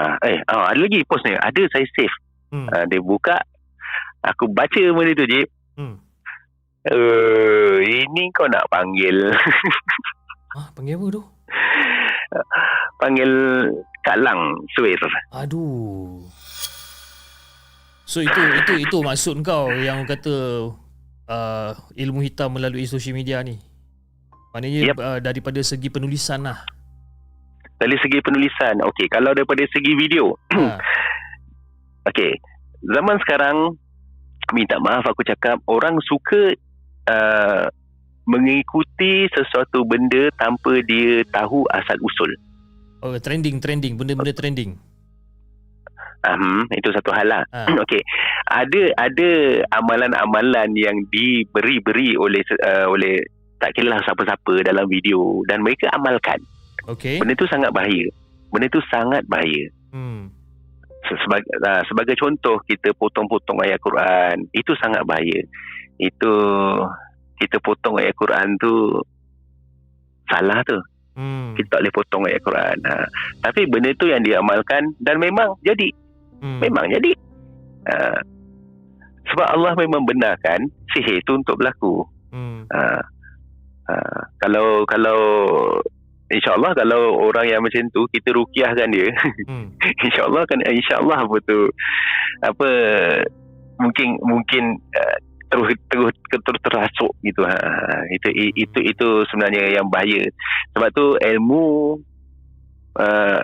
[0.00, 1.36] Ah, eh, oh, ada lagi post ni.
[1.36, 2.16] Ada saya save.
[2.50, 2.66] Hmm.
[2.66, 3.36] Uh, dia buka
[4.24, 5.42] aku baca benda tu je.
[5.76, 5.96] Hmm.
[6.88, 9.28] Uh, ini kau nak panggil
[10.56, 11.22] Ah, panggil apa tu?
[12.98, 13.30] panggil
[14.00, 14.40] Kak Lang
[14.72, 14.98] Suir.
[15.34, 16.24] Aduh.
[18.08, 20.66] So itu itu itu maksud kau yang kata
[21.30, 23.56] uh, ilmu hitam melalui sosial media ni.
[24.50, 24.96] Maknanya Yep.
[24.98, 26.58] uh, daripada segi penulisan lah.
[27.80, 29.08] Dari segi penulisan, okey.
[29.08, 30.76] Kalau daripada segi video, ha.
[32.10, 32.36] okey.
[32.84, 33.56] Zaman sekarang,
[34.52, 36.52] minta maaf aku cakap, orang suka
[37.08, 37.64] uh,
[38.28, 42.30] mengikuti sesuatu benda tanpa dia tahu asal usul.
[43.00, 44.76] Oh, trending trending benda-benda trending.
[46.20, 47.42] Um, itu satu hal lah.
[47.48, 47.64] Ha.
[47.84, 48.04] Okey.
[48.44, 49.30] Ada ada
[49.72, 53.24] amalan-amalan yang diberi-beri oleh uh, oleh
[53.56, 56.36] tak kira lah siapa-siapa dalam video dan mereka amalkan.
[56.88, 57.20] Okey.
[57.20, 58.08] Benda tu sangat bahaya.
[58.52, 59.64] Benda tu sangat bahaya.
[59.92, 60.28] Hmm.
[61.08, 65.40] Se- Sebagai, uh, sebagai contoh kita potong-potong ayat Quran, itu sangat bahaya.
[65.96, 66.34] Itu
[67.36, 69.00] kita potong ayat Quran tu
[70.28, 70.76] salah tu.
[71.16, 71.52] Hmm.
[71.52, 72.76] Kita tak boleh potong ayat Quran.
[72.86, 72.94] Ha.
[73.42, 75.90] Tapi benda tu yang diamalkan dan memang jadi.
[76.40, 76.60] Hmm.
[76.60, 77.12] Memang jadi.
[77.88, 78.20] Uh,
[79.30, 82.02] sebab Allah memang benarkan sihir itu untuk berlaku.
[82.34, 82.66] Hmm.
[82.68, 83.02] Uh,
[83.88, 85.18] uh, kalau kalau
[86.30, 89.10] InsyaAllah kalau orang yang macam tu kita rukiahkan dia
[89.50, 89.74] Hmm.
[90.06, 91.58] InsyaAllah kan InsyaAllah apa tu
[92.46, 92.68] Apa
[93.80, 95.18] Mungkin Mungkin uh,
[95.50, 97.58] terus terus terus terasuk gitu ha
[98.14, 100.22] itu itu itu sebenarnya yang bahaya
[100.70, 101.98] sebab tu ilmu
[102.94, 103.42] uh,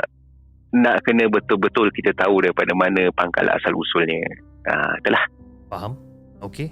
[0.77, 4.21] nak kena betul-betul kita tahu daripada mana pangkal asal usulnya
[4.65, 5.25] ah itulah
[5.67, 5.99] Faham?
[6.39, 6.71] Okey.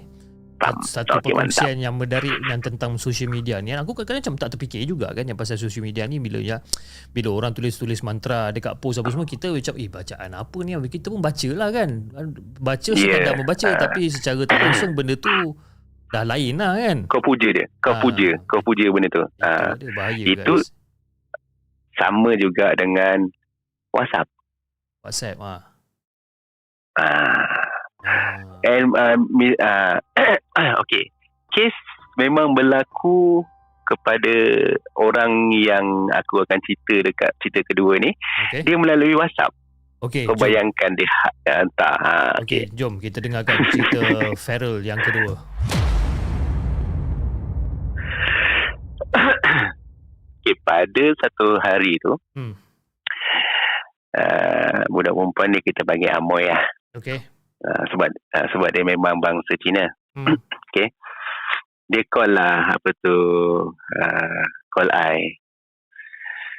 [0.55, 0.79] Faham.
[0.81, 3.75] Satu Okey, perkongsian yang menarik yang tentang social media ni.
[3.75, 6.63] Aku kadang-kadang macam tak terfikir juga kan yang pasal social media ni bila ya
[7.11, 11.11] bila orang tulis-tulis mantra dekat post apa semua kita macam eh bacaan apa ni kita
[11.11, 11.89] pun baca lah kan.
[12.55, 13.35] Baca sekadar Yeah.
[13.35, 13.79] membaca Ah.
[13.83, 15.33] tapi secara tak langsung benda tu
[16.07, 16.97] dah lain lah kan.
[17.05, 17.99] kau puja dia kau Ah.
[17.99, 19.23] puja kau puja benda tu
[19.75, 20.71] Itu bahaya Itu- guys.
[21.93, 23.27] sama juga dengan
[23.95, 24.27] WhatsApp
[25.01, 25.61] WhatsApp ah.
[26.95, 27.63] ah
[28.05, 28.37] Ah.
[28.61, 29.97] And uh, mi- uh,
[30.85, 31.09] okay,
[31.49, 31.73] kes
[32.21, 33.41] memang berlaku
[33.81, 34.29] kepada
[34.93, 35.81] orang yang
[36.13, 38.13] aku akan cerita dekat cerita kedua ni.
[38.45, 38.61] Okey.
[38.61, 39.49] Dia melalui WhatsApp.
[40.05, 40.29] Okey.
[40.29, 40.41] Kau jom.
[40.45, 41.95] bayangkan dia ha- hantar.
[41.97, 42.13] Ha,
[42.45, 42.69] okay.
[42.69, 43.97] Okey, jom kita dengarkan cerita
[44.45, 45.33] Feral yang kedua.
[50.37, 52.53] okay, pada satu hari tu, Hmm.
[54.15, 56.63] Uh, budak perempuan ni kita panggil Amoy lah.
[56.95, 57.19] Okey.
[57.65, 59.85] Uh, sebab uh, sebab dia memang bangsa Cina.
[60.15, 60.35] Hmm.
[61.85, 63.17] Dia call lah apa tu
[63.69, 65.37] uh, call I.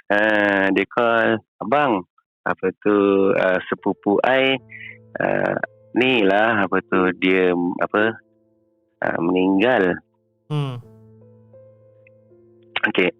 [0.06, 2.06] Uh, dia call abang
[2.46, 2.94] apa tu
[3.34, 4.54] uh, sepupu I
[5.18, 5.58] uh,
[5.98, 7.50] ni lah apa tu dia
[7.82, 8.14] apa
[9.02, 9.98] uh, meninggal.
[10.46, 10.78] Hmm.
[12.86, 13.10] Okey.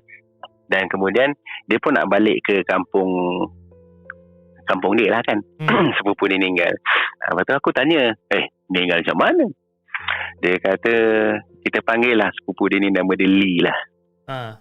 [0.72, 1.36] Dan kemudian
[1.68, 3.12] dia pun nak balik ke kampung
[4.66, 5.38] kampung dia lah kan.
[5.60, 5.90] Hmm.
[5.98, 6.72] sepupu dia meninggal.
[7.22, 9.44] Ah, Lepas tu aku tanya, eh meninggal macam mana?
[10.42, 10.94] Dia kata,
[11.62, 13.78] kita panggil lah sepupu dia ni nama dia Lee lah.
[14.26, 14.52] Ah.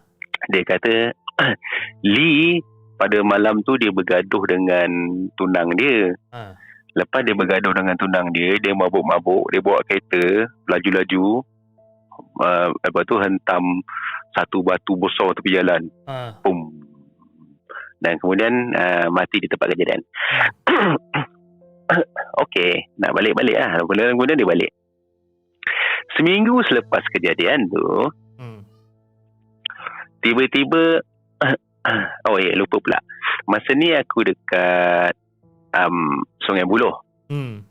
[0.50, 0.94] Dia kata,
[2.14, 2.62] Lee
[3.02, 4.90] pada malam tu dia bergaduh dengan
[5.34, 6.14] tunang dia.
[6.30, 6.54] Ah.
[6.92, 11.40] Lepas dia bergaduh dengan tunang dia, dia mabuk-mabuk, dia bawa kereta, laju-laju,
[12.44, 13.64] uh, lepas tu hentam
[14.32, 16.32] satu batu besar tepi jalan Ah.
[16.40, 16.71] pum
[18.02, 20.02] dan kemudian uh, mati di tempat kejadian.
[22.44, 23.78] Okey nak balik-balik lah.
[23.86, 24.72] Kemudian, kemudian dia balik.
[26.18, 27.88] Seminggu selepas kejadian tu
[28.42, 28.66] Hmm.
[30.26, 30.98] tiba-tiba
[32.30, 32.98] oh ya lupa pula.
[33.46, 35.14] Masa ni aku dekat
[35.78, 37.06] um, Sungai Buloh.
[37.30, 37.64] Hmm.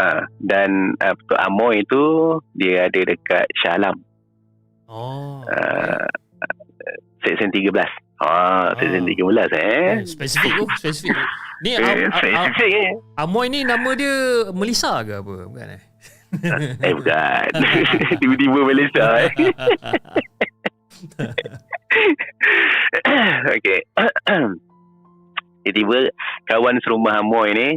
[0.00, 2.02] uh, dan uh, tu Amoy tu
[2.56, 4.02] dia ada dekat Shah Alam
[4.88, 5.44] Oh.
[5.44, 6.08] uh,
[7.20, 7.76] section 13
[8.22, 9.30] ah section Oh.
[9.30, 11.14] 13 eh Eh, spesifik tu, spesifik.
[11.62, 15.46] Ni am, eh, spesifik eh Amoy ni nama dia Melissa ke apa?
[15.46, 15.82] Bukan eh?
[16.84, 17.48] eh bukan
[18.20, 19.32] tiba-tiba Malaysia eh
[23.56, 23.80] okay
[25.64, 26.12] tiba-tiba
[26.52, 27.68] kawan serumah Amoy ni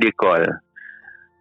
[0.00, 0.48] dia call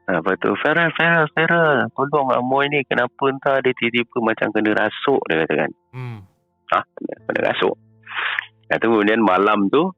[0.03, 5.23] apa tu Farah Farah Farah tolong Amoy ni kenapa entah dia tiba-tiba macam kena rasuk
[5.31, 6.19] dia kata kan hmm.
[6.75, 6.83] ha,
[7.23, 7.79] kena rasuk
[8.63, 9.91] Lepas tu kemudian malam tu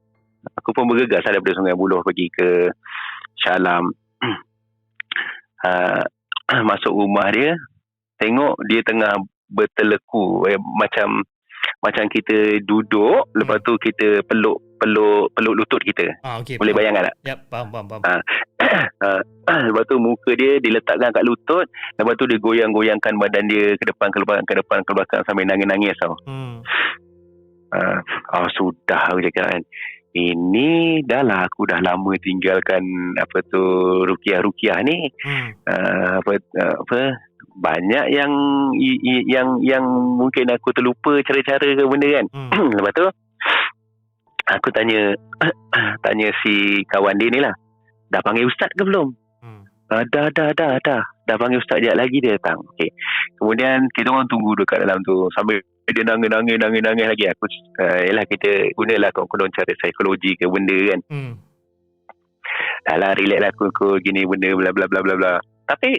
[0.52, 2.70] aku pun bergegas lah daripada Sungai Buloh pergi ke
[3.36, 3.90] Shalam
[5.62, 6.02] uh,
[6.68, 7.56] masuk rumah dia
[8.16, 9.12] tengok dia tengah
[9.48, 11.22] berteleku eh, macam
[11.78, 16.56] macam kita duduk lepas tu kita peluk peluk peluk lutut kita Ah, okey.
[16.56, 16.78] boleh faham.
[16.78, 18.02] bayangkan tak Yap, faham, faham, faham.
[18.04, 18.20] Ah.
[19.02, 19.20] uh,
[19.66, 24.08] lepas tu muka dia diletakkan kat lutut lepas tu dia goyang-goyangkan badan dia ke depan
[24.08, 26.62] ke belakang ke depan ke belakang sambil nangis-nangis tau Hmm.
[27.76, 27.96] Uh,
[28.34, 29.62] oh sudah aku cakap kan.
[30.16, 32.80] Ini dah lah aku dah lama tinggalkan
[33.20, 33.60] apa tu
[34.08, 35.52] rukiah-rukiah ni Hmm.
[35.68, 37.00] uh, apa apa
[37.56, 38.32] banyak yang
[38.76, 39.84] i- i- yang yang
[40.16, 42.26] mungkin aku terlupa cara-cara ke benda kan.
[42.32, 42.48] Hmm.
[42.80, 43.04] lepas tu
[44.48, 45.12] aku tanya
[46.04, 47.52] tanya si kawan dia ni lah.
[48.08, 49.12] Dah panggil ustaz ke belum?
[49.44, 49.62] Hmm.
[49.92, 51.02] uh, dah dah dah dah.
[51.26, 52.56] Dah panggil ustaz sekejap lagi dia datang.
[52.72, 52.88] Okey.
[53.36, 55.26] Kemudian kita orang tunggu dekat dalam tu.
[55.36, 57.24] Sambil dia nangis nangis nangis nangis lagi.
[57.30, 57.46] Aku
[57.78, 61.00] uh, yalah kita gunalah kawan-kawan cara psikologi ke benda kan.
[61.06, 61.34] Hmm.
[62.86, 65.34] dah lah relax lah aku, aku gini benda bla bla bla bla bla.
[65.66, 65.94] Tapi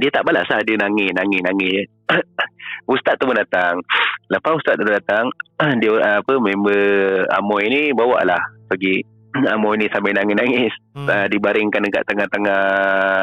[0.00, 1.84] dia tak balas lah dia nangis nangis nangis
[2.92, 3.80] ustaz tu pun datang.
[4.28, 5.32] Lepas ustaz tu datang
[5.80, 9.00] dia uh, apa member Amoy ni bawa lah pergi.
[9.56, 10.72] Amoy ni sambil nangis-nangis.
[10.92, 11.08] Hmm.
[11.08, 12.62] uh, dibaringkan dekat tengah-tengah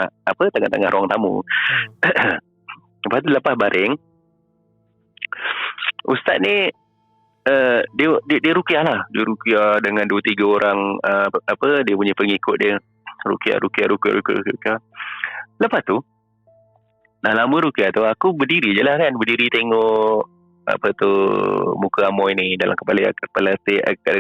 [0.10, 1.46] apa tengah-tengah ruang tamu.
[1.46, 2.38] Hmm.
[3.06, 3.94] lepas tu lepas baring
[6.06, 6.70] ustaz ni
[7.48, 9.00] uh, dia, dia dia rukiah lah.
[9.10, 12.76] Dia rukiah dengan dua tiga orang uh, apa dia punya pengikut dia.
[13.22, 14.78] Rukiah rukiah rukiah rukiah, rukiah.
[15.62, 16.02] lepas tu
[17.22, 19.14] dah lama rukiah tu aku berdiri je lah kan.
[19.14, 21.10] Berdiri tengok apa tu
[21.82, 23.58] muka Amoy ni dalam kepala kepala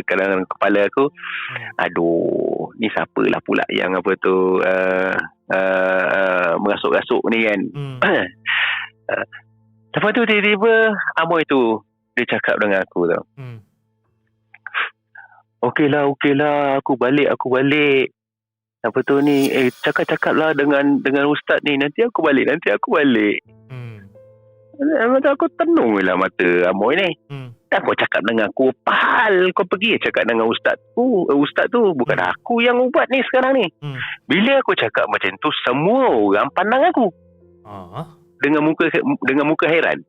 [0.06, 1.10] dalam kepala aku.
[1.82, 5.13] Aduh ni siapalah pula yang apa tu uh,
[5.50, 7.60] uh, uh, merasuk-rasuk ni kan.
[7.73, 7.98] Hmm.
[9.92, 10.73] Lepas tu tiba-tiba
[11.17, 11.79] Amoy tu
[12.13, 13.60] Dia cakap dengan aku tau Hmm.
[15.62, 18.10] Okey lah okey lah Aku balik aku balik
[18.81, 22.96] Apa tu ni Eh cakap-cakap lah dengan Dengan ustaz ni Nanti aku balik Nanti aku
[22.96, 24.04] balik Hmm.
[24.81, 27.50] Lepas aku tenung lah mata Amoy ni Hmm.
[27.67, 31.94] Tak kau cakap dengan aku Pahal kau pergi cakap dengan ustaz tu eh, Ustaz tu
[31.94, 32.31] Bukan Hmm.
[32.31, 34.00] aku yang ubat ni sekarang ni Hmm.
[34.23, 37.08] Bila aku cakap macam tu Semua orang pandang aku
[37.62, 38.08] Ah.
[38.42, 38.89] Dengan muka
[39.23, 40.02] dengan muka heran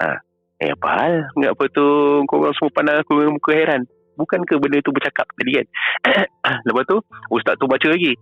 [0.00, 0.16] Ah.
[0.60, 1.14] Eh apa hal?
[1.36, 1.86] Ingat apa tu
[2.28, 3.82] kau orang semua pandang aku dengan muka heran.
[4.16, 5.66] Bukan ke benda tu bercakap tadi kan?
[6.68, 6.96] Lepas tu
[7.32, 8.12] ustaz tu baca lagi.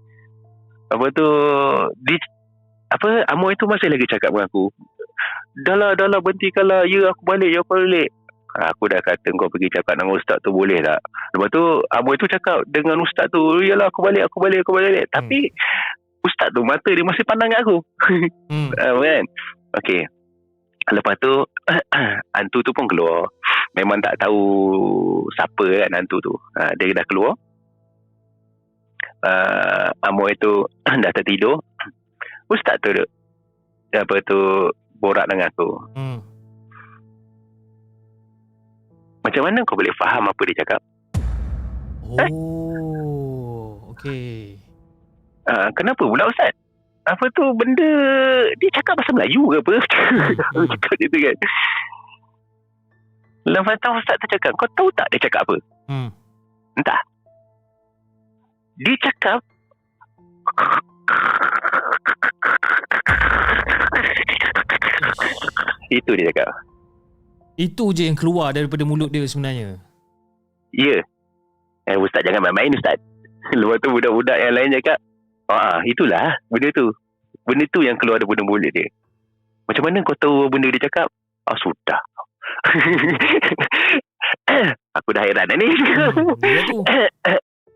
[0.91, 1.29] Lepas tu
[2.03, 2.15] di
[2.89, 4.71] apa Amoy tu masih lagi cakap dengan aku.
[5.67, 6.23] Dah lah, dah lah.
[6.87, 8.11] Ya aku balik, ya aku balik.
[8.59, 10.99] Aku dah kata kau pergi cakap dengan ustaz tu boleh tak?
[11.35, 11.63] Lepas tu
[11.95, 15.07] Amoy tu cakap dengan ustaz tu, yalah aku balik, aku balik, aku balik.
[15.11, 15.51] Tapi
[16.29, 17.81] ustaz tu mata dia masih pandang kat aku.
[18.53, 18.71] Hmm.
[19.05, 19.25] Kan?
[19.81, 20.03] Okey.
[20.89, 21.33] Lepas tu
[22.37, 23.29] hantu tu pun keluar.
[23.77, 24.41] Memang tak tahu
[25.37, 26.33] siapa kan hantu tu.
[26.57, 27.33] Uh, dia dah keluar.
[29.21, 30.65] Uh, Amoy tu
[31.05, 31.61] dah tertidur.
[32.49, 33.09] Ustaz tu duk
[33.93, 34.41] apa tu
[35.01, 35.69] borak dengan aku.
[35.97, 36.19] Hmm.
[39.25, 40.81] Macam mana kau boleh faham apa dia cakap?
[42.09, 44.57] Oh, okey.
[45.49, 46.53] Uh, kenapa pula Ustaz?
[47.09, 47.89] Apa tu benda
[48.61, 49.75] dia cakap bahasa Melayu ke apa?
[50.53, 50.69] Hmm.
[50.69, 51.37] cakap dia tu kan.
[53.49, 55.57] Lepas tu Ustaz tu cakap, kau tahu tak dia cakap apa?
[55.89, 56.13] Hmm.
[56.77, 57.01] Entah.
[58.79, 59.41] Dia cakap
[65.89, 66.53] Itu dia cakap.
[67.59, 69.81] Itu je yang keluar daripada mulut dia sebenarnya.
[70.71, 71.03] Ya.
[71.89, 73.01] Eh ustaz jangan main-main ustaz.
[73.59, 75.01] Lepas tu budak-budak yang lain cakap,
[75.49, 76.93] "Ah, itulah benda tu.
[77.49, 78.89] Benda tu yang keluar daripada mulut dia."
[79.69, 81.09] Macam mana kau tahu benda dia cakap?
[81.49, 82.01] Ah, sudah.
[84.97, 85.69] aku dah heran ni.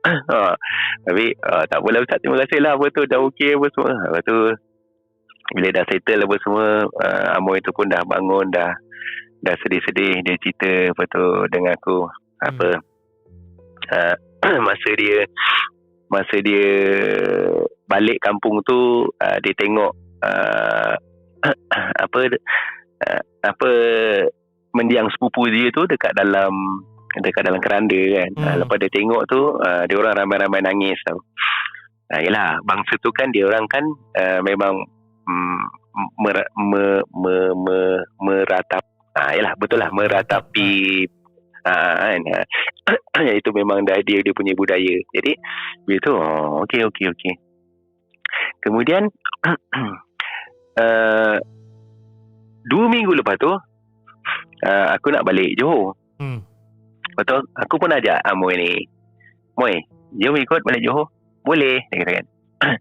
[0.03, 0.59] Hmm, ha,
[1.07, 4.23] tapi uh, tak apalah Ustaz terima kasih lah apa tu dah okey apa semua lepas
[4.27, 4.39] tu
[5.53, 8.71] bila dah settle apa semua uh, Amoy tu pun dah bangun dah
[9.43, 12.07] dah sedih-sedih dia cerita apa tu dengan aku
[12.43, 12.69] apa
[13.95, 14.15] uh,
[14.67, 15.27] masa dia
[16.13, 16.69] masa dia
[17.89, 20.95] balik kampung tu uh, dia tengok uh,
[22.05, 22.21] apa
[23.09, 23.71] uh, apa
[24.77, 26.53] mendiang sepupu dia tu dekat dalam
[27.21, 28.31] dekat dalam keranda kan.
[28.37, 28.45] Hmm.
[28.45, 28.59] Hmm.
[28.65, 31.21] lepas dia tengok tu uh, dia orang ramai-ramai nangis tau.
[32.13, 33.85] Uh, yelah bangsa tu kan dia orang kan
[34.21, 34.85] uh, memang
[35.25, 35.61] mm,
[36.21, 37.79] mer, me, me, me,
[38.21, 41.05] meratap ah yalah betul lah meratapi
[41.63, 42.23] ah kan
[43.15, 44.95] Ah, itu memang dah dia dia punya budaya.
[45.15, 45.33] Jadi
[45.87, 47.35] bila tu oh okey okey okey.
[48.63, 49.07] Kemudian
[49.47, 51.37] uh,
[52.71, 55.95] dua minggu lepas tu uh, aku nak balik Johor.
[56.19, 56.43] Hmm.
[57.13, 57.45] Betul.
[57.59, 58.73] Aku pun ajak Amoy ni.
[59.59, 59.77] Moy,
[60.17, 61.13] jom ikut balik Johor.
[61.43, 62.27] Boleh, dia kata kan.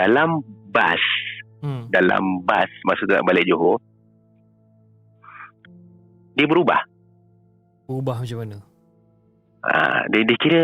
[0.00, 0.42] dalam
[0.74, 1.00] bas,
[1.64, 1.88] Hmm.
[1.88, 3.80] dalam bas masa tu nak balik Johor,
[6.36, 6.76] dia berubah.
[7.88, 8.58] Ubah macam mana?
[9.64, 10.62] Ha, dia, dia kira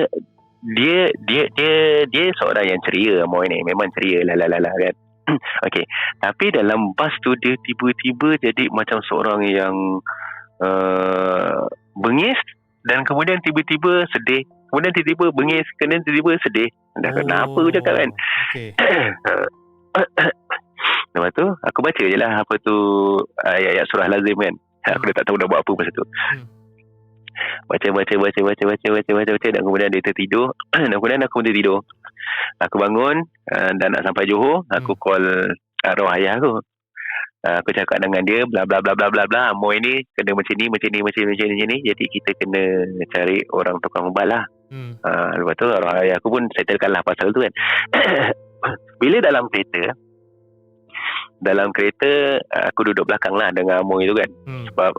[0.60, 3.60] dia dia dia dia seorang yang ceria Amoy ni.
[3.64, 4.94] Memang ceria lah lah lah, lah kan.
[5.68, 5.84] Okey.
[6.20, 9.74] Tapi dalam bas tu dia tiba-tiba jadi macam seorang yang
[10.60, 11.64] uh,
[11.96, 12.36] bengis
[12.88, 14.44] dan kemudian tiba-tiba sedih.
[14.70, 16.68] Kemudian tiba-tiba bengis, kemudian tiba-tiba sedih.
[17.00, 18.10] Dah kenapa aku cakap kan?
[18.52, 18.68] Okey.
[21.10, 22.76] Lepas tu aku baca je lah apa tu
[23.44, 24.54] ayat-ayat surah lazim kan.
[24.96, 26.04] Aku dah tak tahu nak buat apa masa tu.
[26.06, 26.59] Hmm.
[27.66, 31.40] Baca baca baca baca baca baca baca baca dan kemudian dia tertidur dan kemudian aku
[31.40, 31.80] pun tertidur.
[32.60, 33.16] Aku bangun
[33.50, 35.00] uh, dan nak sampai Johor, aku Hmm.
[35.00, 35.24] call
[35.80, 36.60] arwah ayah aku.
[37.40, 40.52] Uh, aku cakap dengan dia bla bla bla bla bla bla Moy ni kena macam
[40.60, 41.78] ni macam ni macam ni macam ni, macam ni.
[41.88, 42.62] jadi kita kena
[43.08, 44.94] cari orang tukang ubat lah Hmm.
[45.02, 47.50] uh, lepas tu arwah ayah aku pun settlekan lah pasal tu kan
[49.00, 49.96] bila dalam kereta
[51.40, 54.68] dalam kereta aku duduk belakang lah dengan Amoy tu kan Hmm.
[54.68, 54.92] sebab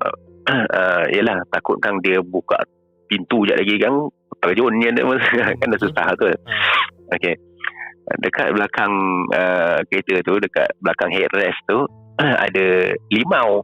[0.48, 2.58] uh, yelah takut kan dia buka
[3.06, 3.94] pintu je lagi kan
[4.42, 4.90] terjun je
[5.60, 6.36] kan dah susah tu Ah.
[7.14, 7.36] okey.
[8.24, 8.92] Dekat belakang
[9.32, 11.86] uh, kereta tu dekat belakang headrest tu
[12.46, 12.66] ada
[13.12, 13.62] limau.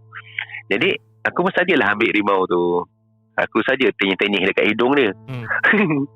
[0.67, 2.83] Jadi aku pun sajalah ambil limau tu.
[3.37, 5.13] Aku saja tenyih-tenyih dekat hidung dia.
[5.29, 5.45] Hmm.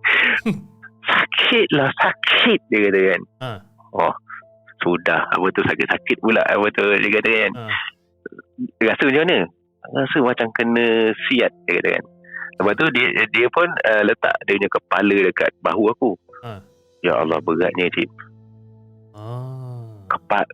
[1.11, 3.21] sakit lah sakit dia kata kan.
[3.41, 3.59] Ah.
[3.93, 4.13] oh
[4.81, 5.29] sudah.
[5.29, 6.41] Apa tu sakit-sakit pula.
[6.45, 7.51] Apa tu dia kata kan.
[7.57, 7.71] Ah.
[8.81, 9.37] rasa macam mana
[9.93, 10.85] rasa macam kena
[11.27, 12.05] siat dia kata kan
[12.57, 16.11] lepas tu dia dia pun uh, letak dia punya kepala dekat bahu aku
[16.41, 16.57] Ha.
[16.99, 18.09] ya Allah beratnya cik
[19.11, 19.85] Ah.
[20.07, 20.47] kepal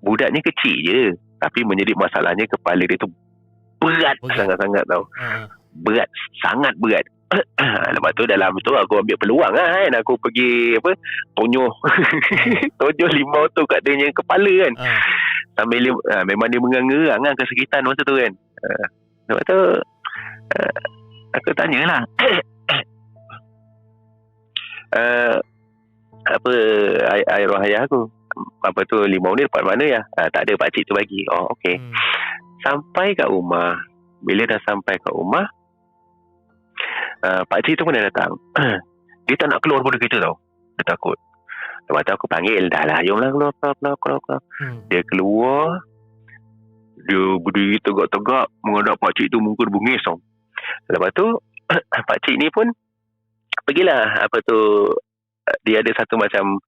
[0.00, 1.00] budaknya kecil je
[1.38, 3.08] tapi menjadi masalahnya kepala dia tu
[3.78, 4.36] berat Berat.
[4.36, 5.46] sangat-sangat tau Ah.
[5.74, 7.06] berat sangat berat
[7.94, 10.92] lepas tu dalam tu aku ambil peluang lah kan aku pergi apa
[11.34, 11.68] tonyoh
[12.80, 15.00] tonyoh limau tu kat dia kepala kan Ah.
[15.58, 18.32] Sambil dia, uh, memang dia mengerang kan kesakitan masa tu kan.
[18.62, 18.86] Uh,
[19.26, 19.58] lepas tu
[20.54, 20.78] uh,
[21.34, 22.06] aku tanyalah
[24.94, 25.34] uh,
[26.38, 26.52] apa
[27.18, 28.06] ay- ayah ayah aku?
[28.62, 30.00] Apa tu limau ni dapat mana ya?
[30.14, 31.26] Uh, tak ada pakcik tu bagi.
[31.34, 31.74] Oh okey.
[31.74, 31.92] Hmm.
[32.62, 33.74] sampai kat rumah.
[34.22, 35.46] Bila dah sampai kat rumah
[37.26, 38.38] uh, pakcik tu pun dah datang.
[39.26, 40.36] Dia tak nak keluar daripada kereta tau.
[40.78, 41.18] Dia takut
[41.88, 44.40] lepas tu aku panggil dah lah jomlah keluar keluar keluar keluar, keluar.
[44.60, 44.78] Hmm.
[44.86, 45.64] dia keluar
[46.98, 50.16] dia berdiri tegak-tegak menghadap pakcik tu muka dia bengis tau
[50.86, 51.26] lepas tu
[52.08, 52.68] pakcik ni pun
[53.64, 54.92] pergilah apa tu
[55.62, 56.60] dia ada satu macam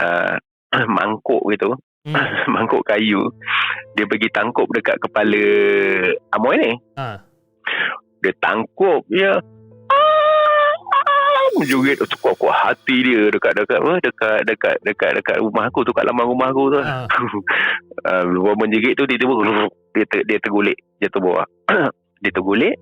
[0.00, 0.34] uh,
[0.96, 2.20] mangkuk gitu Hmm.
[2.52, 3.32] mangkuk kayu
[3.96, 5.40] dia pergi tangkup dekat kepala
[6.36, 7.24] Amoy ni Ah.
[8.20, 9.40] dia tangkup dia
[11.56, 15.92] menjerit kuat kuat hati dia dekat dekat apa dekat dekat dekat dekat rumah aku tu
[15.92, 17.06] kat laman rumah aku tu Ah.
[18.10, 19.34] uh, luar menjerit tu dia tiba
[19.94, 21.46] dia ter, dia tergulik jatuh bawah
[22.22, 22.74] dia tergulik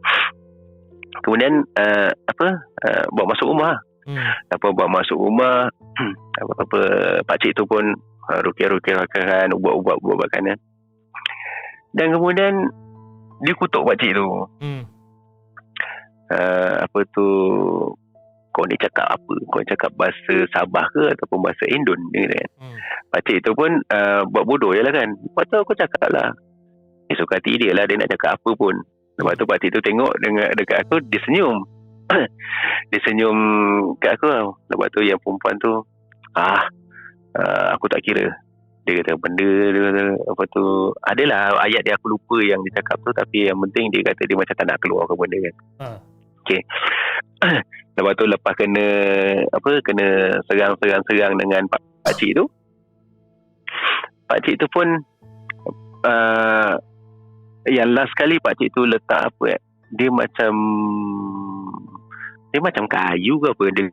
[1.21, 2.47] kemudian uh, apa
[2.89, 4.19] uh, bawa masuk rumah Hmm.
[4.51, 5.71] apa bawa masuk rumah
[6.43, 6.79] apa apa
[7.23, 7.87] pak cik tu pun
[8.27, 10.59] uh, rukiah-rukiah makanan ubat-ubat ubat makanan
[11.95, 12.67] dan kemudian
[13.47, 14.27] dia kutuk pak cik tu
[14.59, 14.83] Hmm.
[16.35, 17.27] uh, apa tu
[18.53, 19.35] kau ni cakap apa?
[19.49, 21.99] Kau cakap bahasa Sabah ke ataupun bahasa Indon?
[22.13, 22.51] Dia kata kan?
[22.61, 22.79] Hmm.
[23.13, 25.09] pakcik tu pun uh, buat bodoh je lah kan?
[25.09, 26.31] Lepas tu aku cakap lah
[27.17, 28.75] suka hati dia lah dia nak cakap apa pun.
[29.21, 31.57] Lepas tu pakcik tu tengok dengan dekat aku dia senyum.
[32.93, 33.37] Dia senyum
[34.03, 35.81] kat aku tau lepas tu yang perempuan tu
[36.37, 36.69] ah
[37.37, 38.29] uh, aku tak kira.
[38.83, 40.65] Dia kata benda dia kata apa tu
[41.07, 44.37] adalah ayat dia aku lupa yang dia cakap tu tapi yang penting dia kata dia
[44.37, 45.55] macam tak nak keluar ke benda kan?
[45.81, 45.89] Ha.
[47.99, 48.87] lepas tu lepas kena
[49.53, 50.07] apa kena
[50.49, 51.83] serang-serang-serang dengan pak,
[52.17, 52.45] cik tu
[54.27, 54.89] pak cik tu pun
[56.09, 56.73] uh,
[57.69, 59.61] yang last kali pak cik tu letak apa eh,
[59.93, 60.53] dia macam
[62.53, 63.87] dia macam kayu ke apa dia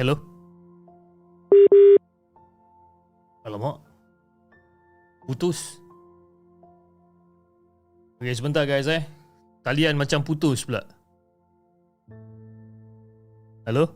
[0.00, 0.16] Hello?
[3.44, 3.76] Alamak.
[5.28, 5.81] Putus.
[8.22, 9.02] Okay, sebentar guys eh.
[9.66, 10.86] Talian macam putus pula.
[13.66, 13.90] Hello?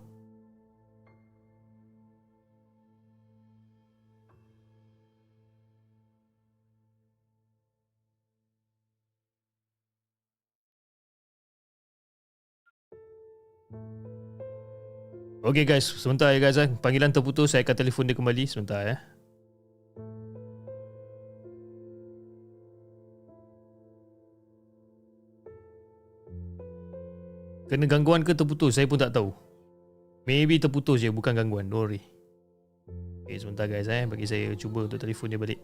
[15.46, 16.66] Okay guys, sebentar ya guys eh.
[16.82, 18.98] Panggilan terputus, saya akan telefon dia kembali sebentar ya.
[27.66, 29.34] Kena gangguan ke terputus, saya pun tak tahu.
[30.22, 31.66] Maybe terputus je, bukan gangguan.
[31.66, 32.02] Don't worry.
[33.22, 34.06] Okay, sebentar guys eh.
[34.06, 35.58] Bagi saya cuba untuk telefon dia balik.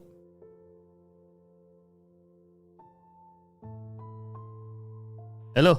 [5.55, 5.75] Hello?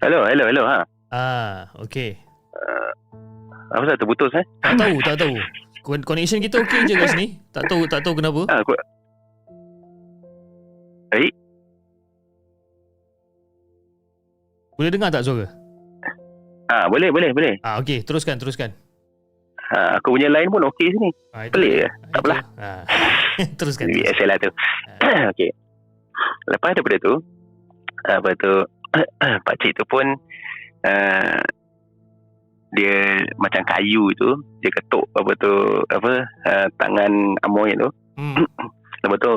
[0.00, 0.78] hello hello hello ha
[1.14, 2.18] Ah, okay.
[3.70, 5.34] apa pasal terputus eh Tak tahu, tak tahu.
[5.86, 7.38] Con- Connection kita okey je kat sini.
[7.54, 8.42] Tak tahu, tak tahu kenapa.
[8.50, 8.72] ha, aku
[14.74, 15.46] Boleh dengar tak suara?
[16.64, 18.72] ha, boleh boleh boleh Ah, okey, teruskan, teruskan.
[19.68, 22.82] ha, aku punya line pun okey sini Ah, itu- pelik ke ah, tak apalah Ah.
[23.58, 23.86] teruskan.
[23.86, 24.26] Biasa teruskan.
[24.26, 24.50] lah tu
[25.32, 25.50] okey
[26.46, 27.14] lepas daripada tu
[28.06, 28.52] apa tu
[29.44, 30.06] pak cik tu pun
[30.84, 31.40] uh,
[32.72, 32.96] dia
[33.36, 35.52] macam kayu tu dia ketuk apa tu
[35.88, 36.12] apa
[36.44, 37.12] uh, tangan
[37.42, 38.46] amoy tu Hmm.
[39.02, 39.32] lepas tu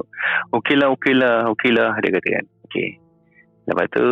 [0.53, 2.87] okey lah okey lah okey lah dia kata kan okey
[3.65, 4.05] lepas tu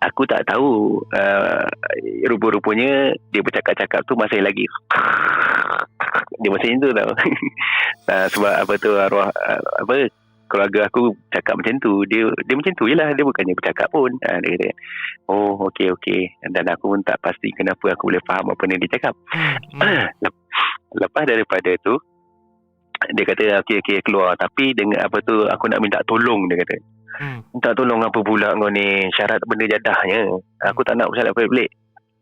[0.00, 1.64] aku tak tahu uh,
[2.24, 4.64] rupa-rupanya dia bercakap-cakap tu masih lagi.
[6.40, 7.12] Dia masih itu tau.
[8.10, 10.10] Uh, sebab apa tu arwah uh, apa
[10.50, 12.02] keluarga aku cakap macam tu.
[12.10, 13.14] Dia dia macam tu je lah.
[13.14, 14.10] Dia bukannya bercakap pun.
[14.26, 14.68] Uh, dia kata
[15.30, 16.26] oh okey okey.
[16.50, 19.14] Dan aku pun tak pasti kenapa aku boleh faham apa yang dia cakap.
[19.78, 20.10] Hmm.
[20.26, 20.42] Lep-
[21.06, 21.94] lepas daripada tu
[23.14, 24.34] dia kata okey okey keluar.
[24.34, 26.82] Tapi dengan apa tu aku nak minta tolong dia kata
[27.18, 27.42] Hmm.
[27.50, 30.30] minta tolong apa pula kau ni syarat benda jadahnya
[30.62, 31.70] aku tak nak syarat pelik-pelik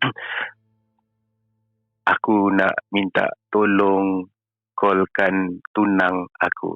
[2.13, 4.25] aku nak minta tolong
[4.75, 6.73] callkan tunang aku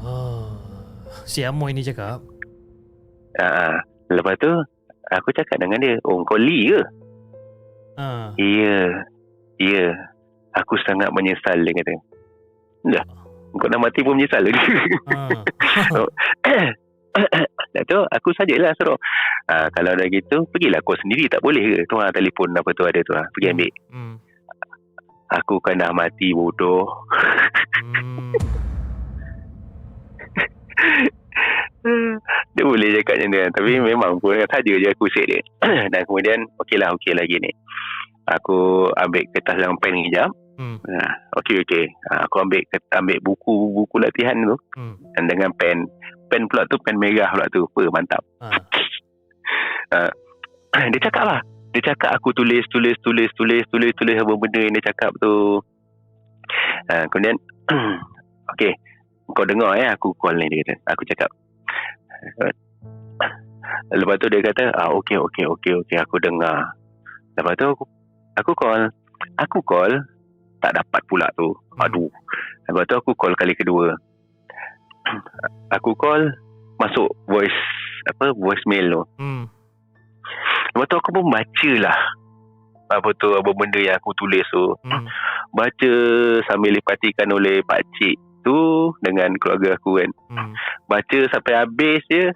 [0.00, 0.48] Oh.
[1.28, 2.24] Si Amoy ni cakap.
[3.36, 3.76] uh,
[4.08, 4.48] lepas tu
[5.12, 6.80] aku cakap dengan dia oh kau Lee ke
[8.00, 8.32] Ah.
[8.40, 9.04] iya
[9.60, 9.92] iya
[10.56, 11.94] aku sangat menyesal dia kata
[12.96, 13.04] dah
[13.56, 14.46] kau dah mati pun menyesal
[15.10, 15.42] Ah.
[17.74, 18.98] Dah tu aku sajalah suruh.
[19.50, 20.78] Uh, Kalau dah gitu Pergilah.
[20.82, 21.86] Kau sendiri tak boleh ke?
[21.86, 23.26] Tu ha, telefon apa tu ada tu ha.
[23.34, 23.72] Pergi ambil.
[23.90, 24.14] Hmm.
[25.30, 26.86] Aku kan dah mati bodoh.
[27.82, 28.34] Hmm.
[32.54, 35.40] Dia boleh cakap macam tu kan Tapi memang pun saja je aku set dia.
[35.92, 37.50] Dan kemudian Okey lah okey lah gini.
[38.30, 40.30] Aku ambil kertas dan pen kejap
[40.60, 40.76] Hmm.
[40.92, 41.08] ha,
[41.40, 41.88] Okey okey.
[42.12, 42.60] Ha, Aku ambil
[42.92, 44.60] ambil buku buku latihan tu.
[44.76, 45.00] Hmm.
[45.16, 45.88] Dan dengan pen
[46.28, 47.64] Pen pula tu pen merah pula tu.
[47.64, 48.22] Apa mantap.
[48.44, 50.12] Ah.
[50.92, 51.40] dia cakap lah.
[51.72, 55.64] Dia cakap aku tulis tulis tulis tulis tulis tulis apa benda yang dia cakap tu.
[56.92, 57.40] Uh, kemudian
[58.54, 58.76] okey.
[59.32, 60.84] Kau dengar eh aku call ni dia kata.
[60.92, 61.30] Aku cakap.
[63.96, 66.76] Lepas tu dia kata ah okey okey okey okey aku dengar.
[67.34, 67.84] Lepas tu aku
[68.36, 68.92] aku call.
[69.40, 70.19] Aku call
[70.60, 71.56] tak dapat pula tu.
[71.80, 72.12] Aduh.
[72.68, 73.96] Lepas tu aku call kali kedua.
[75.80, 76.30] Aku call
[76.80, 77.60] masuk voice
[78.08, 79.02] apa voicemail tu.
[79.20, 79.44] Hmm.
[80.72, 81.98] Lepas tu aku pun baca lah
[82.90, 84.76] apa tu apa benda yang aku tulis tu.
[84.86, 85.04] Hmm.
[85.58, 85.92] baca
[86.48, 90.10] sambil diperhatikan oleh pak cik tu dengan keluarga aku kan.
[90.32, 90.52] Hmm.
[90.88, 92.32] baca sampai habis je.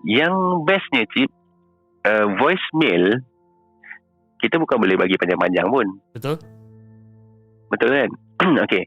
[0.00, 0.32] Yang
[0.64, 1.28] bestnya cip
[2.08, 3.20] uh, voicemail
[4.40, 5.86] kita bukan boleh bagi panjang-panjang pun.
[6.16, 6.40] Betul?
[7.70, 8.10] Betul kan?
[8.66, 8.84] Okey.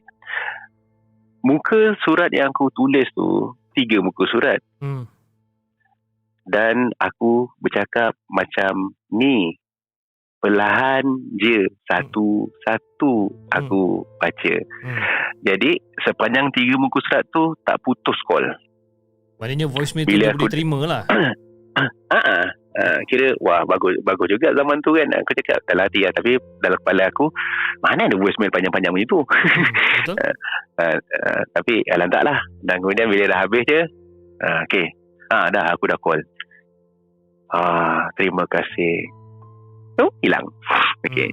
[1.42, 3.28] Muka surat yang aku tulis tu
[3.72, 4.60] tiga muka surat.
[4.78, 5.08] Hmm.
[6.44, 9.56] dan aku bercakap macam ni
[10.38, 11.00] perlahan
[11.34, 13.12] je satu-satu
[13.48, 13.82] aku
[14.14, 14.54] baca.
[14.84, 15.00] Hmm.
[15.40, 18.44] jadi sepanjang tiga muka surat tu tak putus call.
[19.36, 21.02] Maknanya voicemail tu Bila aku- boleh terima lah.
[22.12, 22.48] ah
[22.78, 25.08] uh, kira wah bagus bagus juga zaman tu kan.
[25.10, 26.12] Aku cakap dalam hati lah.
[26.14, 27.26] Tapi dalam kepala aku
[27.82, 29.20] mana ada voicemail panjang-panjang macam tu?
[30.02, 30.16] Betul?
[30.18, 30.34] uh,
[30.98, 32.38] uh, tapi alhamdulillah lah.
[32.62, 33.80] Dan kemudian bila dah habis je
[34.42, 34.86] uh, okay
[35.32, 36.20] ah dah aku dah call.
[37.54, 39.08] Ah terima kasih.
[39.94, 40.46] Tu hilang.
[41.06, 41.30] Okay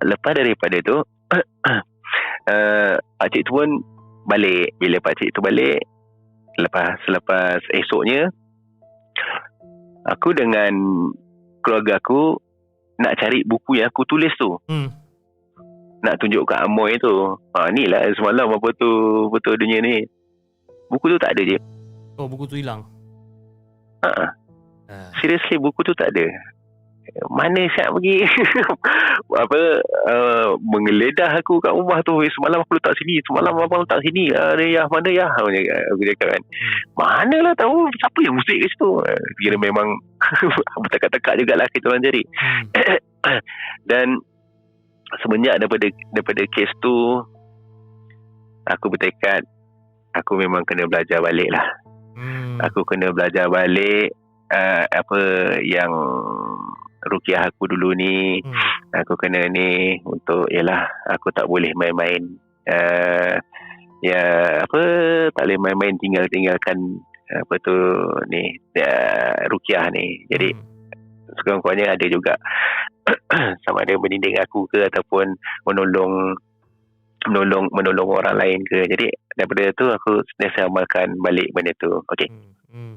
[0.00, 3.70] lepas daripada tu uh, pakcik tu pun
[4.26, 4.72] balik.
[4.80, 5.84] Bila pakcik tu balik
[6.60, 8.28] lepas selepas esoknya
[10.04, 10.72] aku dengan
[11.60, 12.36] keluarga aku
[12.98, 14.90] nak cari buku yang aku tulis tu Hmm.
[16.00, 17.10] nak tunjuk kat Amoy tu
[17.52, 18.90] ha, ni lah semalam apa tu
[19.28, 20.02] betul dunia ni
[20.88, 21.58] buku tu tak ada je
[22.12, 22.84] Oh, buku tu hilang.
[24.02, 24.10] ha,
[24.86, 25.08] Ah.
[25.16, 26.26] seriously buku tu tak ada
[27.28, 28.24] mana siap pergi?
[29.44, 29.60] Apa
[30.08, 32.24] uh, menggeledah aku kat rumah tu.
[32.24, 34.32] "Eh, semalam aku letak sini semalam abang letak sini.
[34.32, 35.28] Uh, ya mana ya?
[35.36, 36.42] Aku cakap, aku cakap kan
[36.96, 38.90] mana lah tahu siapa yang musik kat situ?
[39.04, 39.88] Uh, kira memang
[40.82, 42.62] bertekak-tekak jugalah kita orang cari Hmm.
[43.90, 44.06] dan
[45.20, 45.86] semenjak daripada
[46.16, 47.20] daripada kes tu
[48.64, 49.44] aku bertekad
[50.16, 51.66] aku memang kena belajar balik lah
[52.12, 52.60] Hmm.
[52.60, 54.12] aku kena belajar balik
[54.52, 55.20] uh, apa
[55.64, 55.88] yang
[57.10, 58.54] rukiah aku dulu ni Hmm.
[58.94, 62.22] aku kena ni untuk yalah aku tak boleh main-main
[62.68, 63.34] uh,
[64.02, 64.22] ya
[64.62, 64.80] apa
[65.34, 66.78] tak boleh main-main tinggal tinggalkan
[67.32, 67.74] apa tu
[68.28, 70.68] ni uh, rukiah ni jadi Hmm.
[71.40, 72.34] sekurang-kurangnya ada juga
[73.64, 75.32] sama ada mendidik aku ke ataupun
[75.66, 76.36] menolong
[77.26, 79.06] menolong menolong orang lain ke jadi
[79.38, 82.52] daripada tu aku sentiasa amalkan balik benda tu okey Hmm.
[82.72, 82.94] Hmm.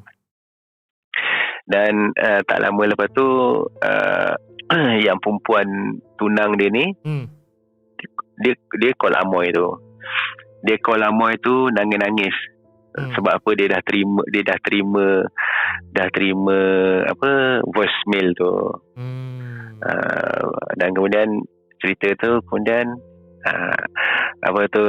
[1.66, 3.26] Dan uh, tak lama lepas tu
[3.66, 4.34] uh,
[5.05, 7.26] yang perempuan tunang dia ni Hmm.
[8.39, 9.66] dia dia call Amoy tu
[10.61, 12.34] dia call Amoy tu nangis-nangis
[12.95, 13.11] Hmm.
[13.11, 15.28] sebab apa dia dah terima dia dah terima
[15.91, 16.59] dah terima
[17.03, 18.53] apa voicemail tu
[18.95, 19.84] Hmm.
[19.84, 20.47] uh,
[20.80, 21.43] dan kemudian
[21.84, 22.95] cerita tu kemudian
[23.43, 23.82] uh,
[24.39, 24.84] apa tu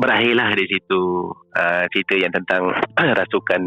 [0.00, 1.00] berakhirlah di situ
[1.54, 2.72] uh, cerita yang tentang
[3.20, 3.60] rasukan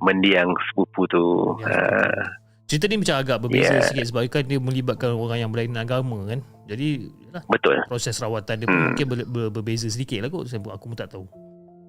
[0.00, 1.24] mendiang sepupu tu
[1.62, 1.70] Ya.
[1.70, 2.22] uh,
[2.64, 3.84] Cerita ni macam agak berbeza Yeah.
[3.84, 6.40] sikit sebab kan dia melibatkan orang yang berlainan agama kan.
[6.64, 8.96] Jadi yalah, betul proses rawatan dia Hmm.
[8.96, 10.48] mungkin ber, ber, berbeza sedikit lah kot.
[10.48, 11.28] Saya, aku pun tak tahu.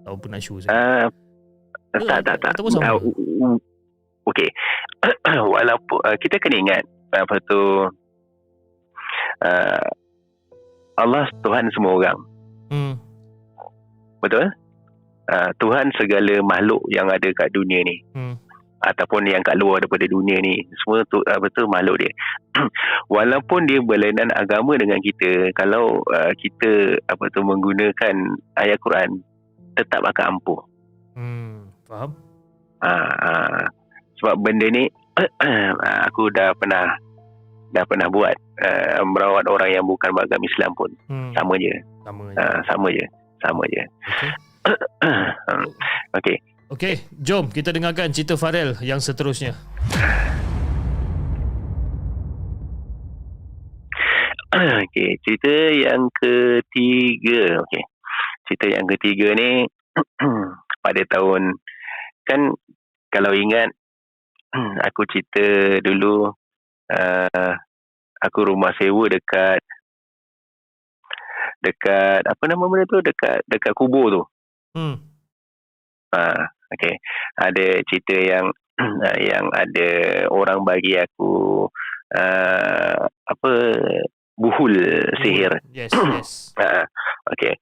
[0.04, 0.70] Tahu pun show saya.
[0.70, 1.08] uh,
[1.94, 2.90] Ya, tak tak tak ataupun sama.
[2.90, 3.56] uh,
[4.26, 4.50] okey
[5.54, 6.82] walaupun uh, kita kena ingat
[7.14, 7.86] apa tu
[9.40, 9.88] uh,
[10.96, 12.18] Allah Tuhan semua orang
[12.66, 12.98] Hmm.
[14.24, 14.48] Betul
[15.28, 18.36] uh, Tuhan segala makhluk yang ada kat dunia ni Hmm.
[18.80, 22.12] ataupun yang kat luar daripada dunia ni semua tu apa tu makhluk dia
[23.10, 26.72] walaupun dia berlainan agama dengan kita kalau uh, kita
[27.06, 28.16] apa tu menggunakan
[28.56, 29.20] ayat Quran
[29.74, 30.62] tetap akan ampuh
[31.14, 31.70] Hmm.
[31.84, 32.10] Faham?
[32.82, 33.62] uh, uh,
[34.18, 34.90] sebab benda ni
[36.08, 36.90] aku dah pernah
[37.70, 41.32] dah pernah buat uh, merawat orang yang bukan beragama Islam pun Hmm.
[41.34, 42.36] sama je Sama je.
[42.36, 43.06] uh, sama je
[43.44, 43.84] sama je
[44.64, 45.76] Okey.
[46.18, 46.38] okey
[46.74, 49.54] Okey, jom kita dengarkan cerita Farel yang seterusnya.
[54.82, 57.62] Okey, cerita yang ketiga.
[57.62, 57.84] Okey.
[58.50, 59.70] Cerita yang ketiga ni
[60.86, 61.62] pada tahun
[62.26, 62.58] kan
[63.14, 63.70] kalau ingat
[64.82, 66.34] aku cerita dulu
[66.90, 67.54] uh,
[68.18, 69.62] aku rumah sewa dekat
[71.64, 74.24] dekat apa nama benda tu dekat dekat kubur tu.
[74.76, 75.00] Hmm.
[76.12, 76.36] Ha,
[76.76, 76.96] okey.
[77.40, 78.46] Ada cerita yang
[79.32, 79.90] yang ada
[80.30, 81.66] orang bagi aku
[82.14, 83.52] uh, apa
[84.36, 84.76] buhul
[85.24, 85.64] sihir.
[85.72, 86.52] Yes, yes.
[86.60, 86.84] Ha,
[87.34, 87.56] okey.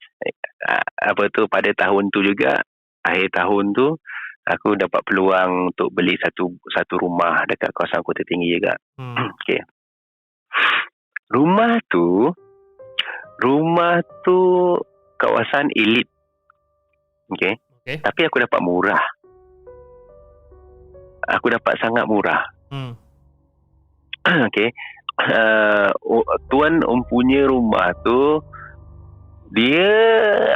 [0.98, 2.60] Apa tu pada tahun tu juga
[3.02, 3.98] akhir tahun tu
[4.46, 8.74] aku dapat peluang untuk beli satu satu rumah dekat kawasan Kota Tinggi juga.
[8.98, 9.16] Hmm.
[9.38, 9.62] Okey.
[11.32, 12.28] Rumah tu
[13.42, 14.78] rumah tu
[15.18, 16.06] kawasan elit.
[17.34, 17.58] Okey.
[17.82, 17.98] Okey.
[18.06, 19.04] Tapi aku dapat murah.
[21.38, 22.42] Aku dapat sangat murah.
[22.70, 22.94] Hmm.
[24.50, 24.70] Okey.
[25.22, 25.92] Uh,
[26.50, 28.42] tuan mempunyai rumah tu
[29.54, 29.92] dia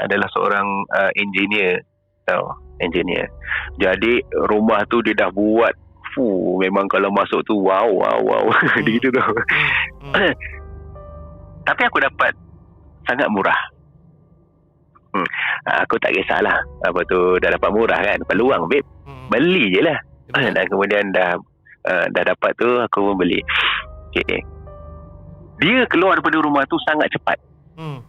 [0.02, 1.84] adalah seorang uh, engineer
[2.26, 3.30] tau engineer
[3.78, 5.76] jadi rumah tu dia dah buat
[6.16, 8.88] fu memang kalau masuk tu wow wow wow Hmm.
[8.90, 9.36] gitu tau
[10.02, 10.18] Hmm.
[10.18, 10.34] Hmm.
[11.68, 12.34] tapi aku dapat
[13.06, 13.58] sangat murah
[15.12, 15.28] hmm.
[15.66, 19.30] Ah, aku tak kisahlah apa tu dah dapat murah kan peluang babe Hmm.
[19.30, 19.97] beli je lah
[20.51, 21.38] dan kemudian dah
[21.86, 23.38] uh, dah dapat tu aku pun beli
[24.10, 24.41] okay.
[25.56, 27.38] dia keluar daripada rumah tu sangat cepat
[27.78, 28.01] Hmm.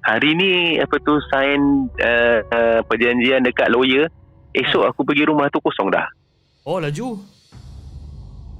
[0.00, 1.60] hari ni apa tu sign
[1.96, 4.06] uh, uh, perjanjian dekat lawyer
[4.52, 6.06] esok aku pergi rumah tu kosong dah
[6.60, 7.16] Oh, laju.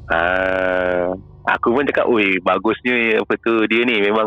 [0.08, 1.06] uh,
[1.46, 4.26] aku pun cakap, oi bagusnya apa tu dia ni memang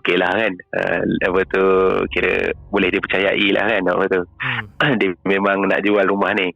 [0.00, 0.52] okey lah kan.
[0.72, 1.64] Uh, apa tu
[2.12, 4.20] kira boleh dipercayai lah kan apa tu.
[4.40, 4.96] Hmm.
[5.00, 6.52] dia memang nak jual rumah ni.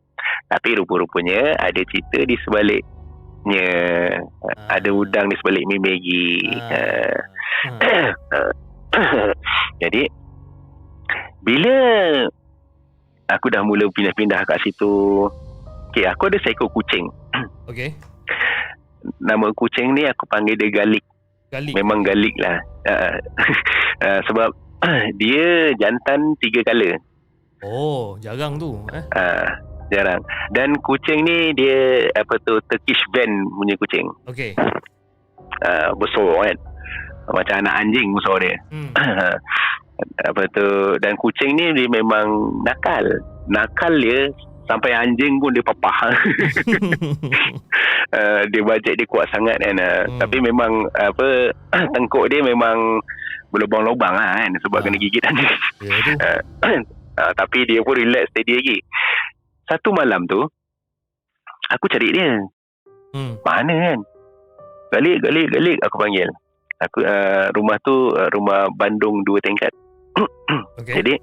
[0.47, 3.69] Tapi rupa-rupanya ada cerita di sebaliknya.
[4.43, 4.79] Ah.
[4.79, 6.29] Ada udang di sebalik mi Maggi.
[6.71, 6.71] Ah.
[6.73, 7.19] Uh,
[7.67, 9.33] Hmm.
[9.83, 10.09] Jadi
[11.43, 11.77] bila
[13.31, 15.27] aku dah mula pindah-pindah kat situ.
[15.91, 17.09] Okay, aku ada seekor kucing.
[17.71, 17.97] Okey.
[19.23, 21.05] Nama kucing ni aku panggil dia Galik.
[21.51, 21.75] Galik.
[21.75, 22.59] Memang Galik lah.
[22.87, 23.15] Uh,
[24.03, 24.51] uh, sebab
[25.21, 26.99] dia jantan tiga kala.
[27.65, 29.05] Oh, jarang tu, eh.
[29.17, 29.49] Uh,
[29.91, 30.21] jarang.
[30.53, 34.07] Dan kucing ni dia apa tu Turkish van punya kucing.
[34.29, 34.53] Okey.
[35.65, 36.57] Uh, besar kan.
[37.27, 38.57] Macam anak anjing besar dia.
[38.71, 38.91] Hmm.
[40.29, 43.05] apa tu dan kucing ni dia memang nakal.
[43.49, 44.31] Nakal dia
[44.67, 46.11] sampai anjing pun dia papah.
[48.13, 49.77] uh, dia bajet dia kuat sangat kan.
[49.79, 50.19] Uh, Hmm.
[50.23, 51.51] Tapi memang apa
[51.95, 53.01] tengkuk dia memang
[53.51, 54.85] berlubang-lubang lah kan sebab Ah.
[54.85, 55.51] kena gigit anjing.
[55.83, 56.13] ya tu.
[56.19, 58.77] uh, tapi dia pun relax steady lagi.
[59.67, 60.43] Satu malam tu
[61.69, 62.39] aku cari dia.
[63.15, 63.39] Hmm.
[63.43, 63.99] Mana kan?
[64.93, 66.29] Galik, galik, galik aku panggil.
[66.77, 69.73] Aku uh, rumah tu uh, rumah Bandung dua tingkat.
[70.79, 70.93] Okey.
[71.03, 71.15] Jadi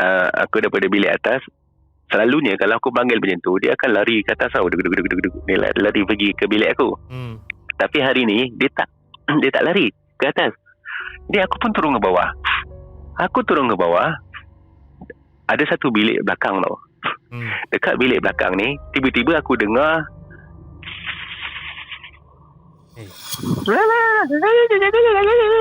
[0.00, 1.40] uh, aku daripada bilik atas
[2.12, 4.68] selalunya kalau aku panggil macam tu dia akan lari ke atas tau.
[4.68, 5.34] Duk, duk, duk, duk, duk.
[5.48, 6.92] Dia la- lari pergi ke bilik aku.
[7.08, 7.40] Hmm.
[7.74, 8.86] Tapi hari ni dia tak
[9.42, 9.88] dia tak lari
[10.20, 10.52] ke atas.
[11.26, 12.28] Jadi aku pun turun ke bawah.
[13.18, 14.12] Aku turun ke bawah.
[15.48, 16.76] Ada satu bilik belakang tau.
[17.32, 17.48] Hmm.
[17.72, 20.04] Dekat bilik belakang ni tiba-tiba aku dengar
[22.92, 23.08] Eh.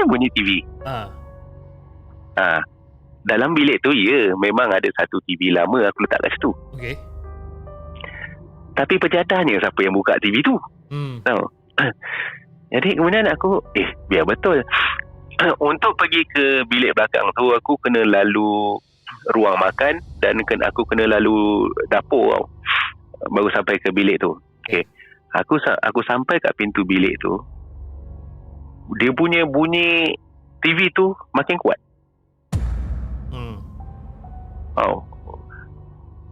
[0.04, 0.60] bunyi TV.
[0.84, 1.08] Ah.
[2.36, 2.60] Ha.
[3.22, 6.52] Dalam bilik tu ya memang ada satu TV lama aku letak kat situ.
[6.74, 6.96] Okey.
[8.74, 10.58] Tapi pejadahnya siapa yang buka TV tu?
[10.90, 11.22] Hmm.
[12.74, 14.66] Jadi kemudian aku eh biar betul.
[15.70, 18.78] Untuk pergi ke bilik belakang tu aku kena lalu
[19.38, 22.44] ruang makan dan kena aku kena lalu dapur tau.
[23.30, 24.34] Baru sampai ke bilik tu.
[24.66, 24.82] Okey.
[25.38, 27.38] Aku aku sampai kat pintu bilik tu.
[28.98, 30.18] Dia punya bunyi
[30.62, 31.81] TV tu makin kuat.
[34.80, 35.04] Oh.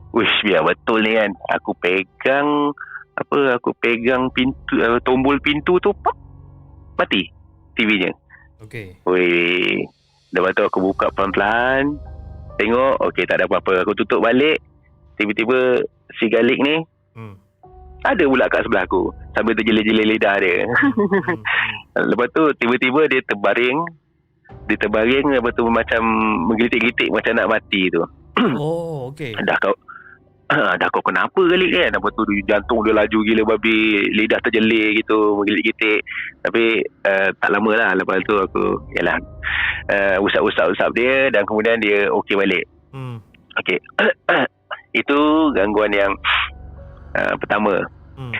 [0.09, 1.31] Wish biar betul ni kan.
[1.53, 2.73] Aku pegang
[3.19, 6.15] apa aku pegang pintu uh, tombol pintu tu pop
[6.95, 7.29] mati
[7.75, 8.11] TV-nya.
[8.63, 9.03] Okey.
[9.05, 9.85] Weh.
[10.31, 11.99] Lepas tu aku buka pelan-pelan.
[12.59, 13.83] Tengok okey tak ada apa-apa.
[13.83, 14.59] Aku tutup balik.
[15.15, 15.83] Tiba-tiba
[16.19, 16.77] si Galik ni
[17.09, 17.35] Hmm.
[18.05, 20.63] ada pula kat sebelah aku sambil terjelir-jelir lidah dia.
[20.69, 21.43] Hmm.
[22.07, 23.77] Lepas tu tiba-tiba dia terbaring.
[24.65, 26.01] Dia terbaring lepas tu macam
[26.49, 28.01] menggelitik-gelitik macam nak mati tu.
[28.55, 29.33] Oh, okey.
[29.39, 29.75] dah kau
[30.81, 33.77] dah kau kenapa kali kan apa tu jantung dia laju gila babi
[34.11, 36.01] lidah terjelir gitu menggigit-gitik
[36.41, 38.63] tapi uh, tak lama lah lepas tu aku
[38.93, 39.17] yalah
[39.87, 43.21] uh, usap-usap-usap dia dan kemudian dia okey balik Hmm.
[43.55, 43.77] okey
[44.97, 45.19] itu
[45.53, 46.11] gangguan yang
[47.13, 47.85] uh, pertama
[48.17, 48.33] Hmm.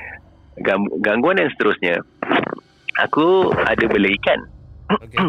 [0.60, 2.04] Gang- gangguan yang seterusnya
[3.00, 4.40] aku ada bela ikan
[4.92, 5.22] Okey.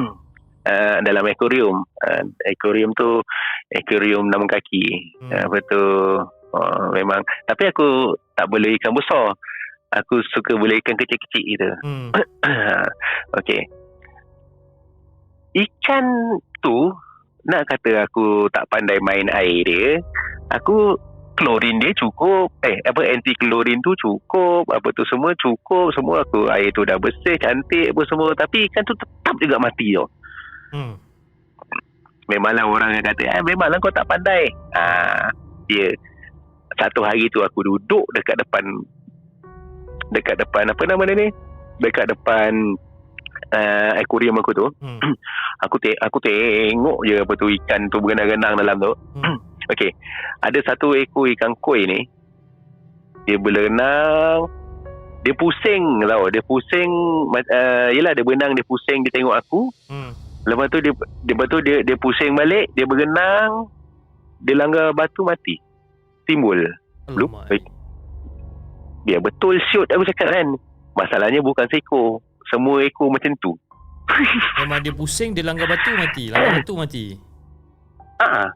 [0.67, 3.23] Uh, dalam akuarium uh, akuarium tu
[3.71, 5.17] akuarium enam kaki.
[5.21, 5.31] Hmm.
[5.31, 5.41] hmm.
[5.49, 5.83] apa tu
[6.57, 7.23] uh, memang.
[7.47, 9.37] Tapi aku tak boleh ikan besar.
[9.91, 11.71] Aku suka boleh ikan kecil-kecil gitu.
[11.83, 12.09] Hmm.
[13.43, 13.67] okey.
[15.51, 16.05] Ikan
[16.63, 16.95] tu
[17.41, 19.99] nak kata aku tak pandai main air dia
[20.53, 20.95] aku
[21.35, 22.53] klorin dia cukup.
[22.63, 24.71] Eh apa anti klorin tu cukup.
[24.71, 25.91] Apa tu semua cukup.
[25.97, 28.31] Semua aku air tu dah bersih cantik apa semua.
[28.37, 30.07] Tapi ikan tu tetap juga mati tau
[30.71, 30.95] Hmm.
[32.27, 35.27] Memanglah orang yang kata eh, Memanglah kau tak pandai ah,
[35.67, 35.91] Ya
[36.73, 38.63] Satu hari tu aku duduk Dekat depan
[40.09, 41.29] Dekat depan Apa nama dia ni
[41.79, 42.55] Dekat depan
[43.51, 45.03] uh, Aquarium aku tu Hmm.
[45.61, 49.37] Aku te- aku tengok je Apa tu ikan tu Berenang-renang dalam tu Hmm.
[49.75, 49.91] Okey
[50.41, 52.01] Ada satu ekor ikan koi ni
[53.27, 54.47] Dia berenang
[55.21, 56.91] Dia pusing tau Dia pusing
[57.29, 59.61] uh, Yelah dia berenang Dia pusing Dia tengok aku
[59.91, 60.15] Hmm.
[60.43, 63.69] Lepas tu dia, dia lepas tu dia dia pusing balik, dia berenang,
[64.39, 65.61] dia langgar batu mati.
[66.25, 66.65] Timbul.
[67.07, 67.29] Belum?
[67.49, 67.61] Eh,
[69.03, 70.49] Biar betul siut aku cakap kan.
[70.93, 72.21] Masalahnya bukan seekor.
[72.47, 73.53] Semua ekor macam tu.
[74.59, 77.15] Memang dia pusing Dia langgar batu mati Langgar batu mati
[78.19, 78.51] Ah,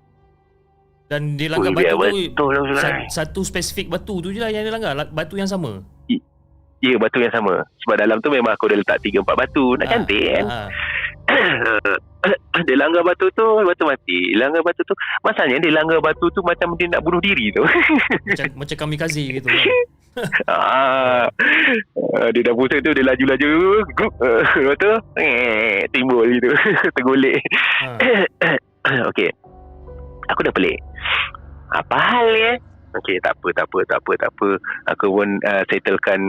[1.06, 2.82] Dan dia langgar Ui, biar batu tu betul lah.
[2.82, 5.78] sa- Satu spesifik batu tu je lah Yang dia langgar La- Batu yang sama
[6.82, 7.64] Ya, batu yang sama.
[7.80, 9.72] Sebab dalam tu memang aku dah letak 3 4 batu.
[9.72, 10.44] Nak Ah, cantik kan.
[10.44, 10.68] ah.
[12.68, 14.32] dia langgar batu tu, batu mati.
[14.36, 14.94] Langgar batu tu,
[15.24, 17.64] masalahnya dia langgar batu tu macam dia nak bunuh diri tu.
[18.28, 19.60] Macam, macam kamikaze gitu kan
[20.50, 23.50] ah, ah, dia dah pusing tu dia laju-laju
[23.98, 26.50] grup uh, lepas tu eh, timbul gitu
[26.94, 27.42] tergolek
[27.84, 27.98] Ha.
[29.10, 29.30] okey
[30.30, 30.78] aku dah pelik
[31.74, 32.56] apa hal ni eh
[33.02, 34.48] okey tak apa tak apa tak apa tak apa
[34.94, 36.20] aku pun uh, settlekan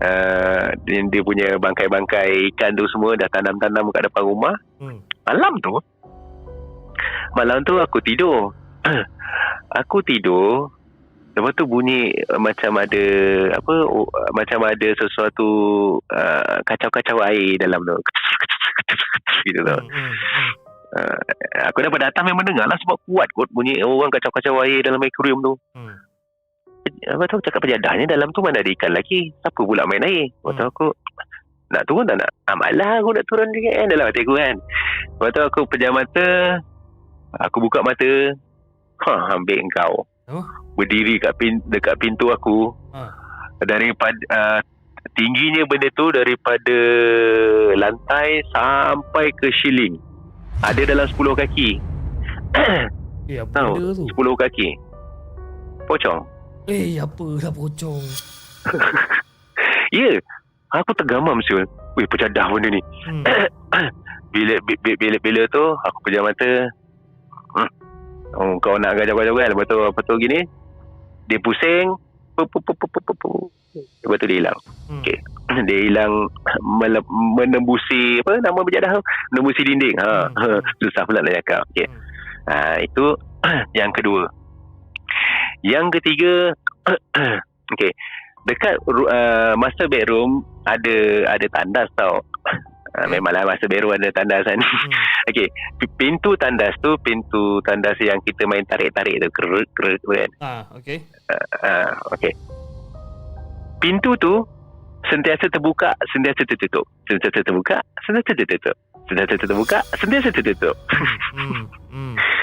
[0.00, 4.98] uh, dia, dia punya bangkai-bangkai ikan tu semua dah tanam-tanam kat depan rumah Hmm.
[5.24, 5.78] malam tu
[7.32, 8.50] malam tu aku tidur
[9.80, 10.68] aku tidur
[11.32, 13.04] lepas tu bunyi uh, macam ada
[13.56, 15.48] apa uh, macam ada sesuatu
[16.12, 17.96] uh, kacau-kacau air dalam tu
[19.48, 20.50] gitu tau Hmm, hmm, hmm.
[20.92, 21.18] uh,
[21.72, 25.40] aku dapat datang memang dengar lah sebab kuat kot bunyi orang kacau-kacau air dalam akuarium
[25.40, 25.96] tu Hmm.
[27.02, 29.34] Lepas tu aku cakap penjadahnya dalam tu mana ada ikan lagi?
[29.38, 30.30] Siapa pula main air?
[30.30, 30.70] Lepas tu Hmm.
[30.70, 30.86] aku
[31.68, 32.30] nak turun tak nak?
[32.44, 34.56] Ah, malah aku nak turun juga kan dalam hati aku kan.
[35.08, 36.26] Lepas tu aku pejam mata
[37.34, 38.10] aku buka mata
[39.04, 39.92] ha, ambil engkau.
[40.30, 40.46] Oh.
[40.72, 42.70] berdiri kat pin, dekat pintu aku.
[42.92, 43.10] Ha.
[43.62, 44.60] daripada uh,
[45.12, 46.78] tingginya benda tu daripada
[47.74, 49.98] lantai sampai ke shilling
[50.60, 51.70] ada dalam 10 kaki.
[53.26, 53.72] Eh apa Tahu.
[53.76, 54.06] benda tu?
[54.08, 54.68] 10 kaki.
[55.84, 56.20] Pocong
[56.70, 58.02] Eh apa dah pocong
[59.92, 60.16] Ya,
[60.72, 61.68] aku tergamam siul.
[62.00, 62.80] Weh, pecadah benda ni.
[62.80, 63.24] hmm.
[64.32, 66.72] Bila bila bila, bila tu aku pejam mata.
[67.52, 67.70] Hmm.
[68.32, 69.52] Oh, kau nak gajau-gajau kan?
[69.52, 70.40] Lepas tu apa tu gini?
[71.28, 71.92] Dia pusing.
[72.32, 73.30] Pu, pu, pu, pu, pu, pu, pu.
[74.00, 74.58] Lepas tu dia hilang.
[74.88, 75.00] Hmm.
[75.04, 75.18] Okey.
[75.68, 76.32] Dia hilang
[76.64, 77.04] mele,
[77.36, 79.02] menembusi apa nama berjadah tu?
[79.36, 79.96] Menembusi dinding.
[80.00, 80.32] Ha.
[80.32, 80.60] Hmm.
[80.80, 81.68] Susah pula nak cakap.
[81.76, 81.84] Okey.
[81.84, 82.00] Hmm.
[82.48, 83.04] Ha, itu
[83.78, 84.24] yang kedua.
[85.62, 86.34] Yang ketiga,
[87.72, 87.92] okey,
[88.50, 92.18] dekat uh, master bedroom ada ada tandas tau.
[92.92, 94.58] Uh, memanglah master bedroom ada tandas kan.
[94.58, 94.92] Hmm.
[95.30, 95.46] okey,
[95.94, 100.30] pintu tandas tu pintu tandas yang kita main tarik-tarik tu kerut kerut kan.
[100.42, 100.98] Ah, okey.
[101.30, 102.34] Uh, okey.
[103.78, 104.42] Pintu tu
[105.06, 106.86] sentiasa terbuka, sentiasa tertutup.
[107.06, 108.76] Sentiasa terbuka, sentiasa tertutup.
[109.10, 110.76] Sentiasa terbuka, sentiasa tertutup.
[111.38, 111.70] Hmm.
[111.90, 112.14] Hmm.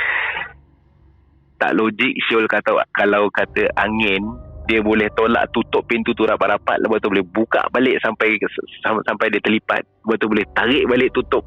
[1.59, 4.23] tak logik Syul kata kalau kata angin
[4.69, 8.37] dia boleh tolak tutup pintu tu rapat-rapat lepas tu boleh buka balik sampai
[8.85, 9.81] sam- sampai dia terlipat.
[9.81, 11.41] Lepas tu boleh tarik balik tutup.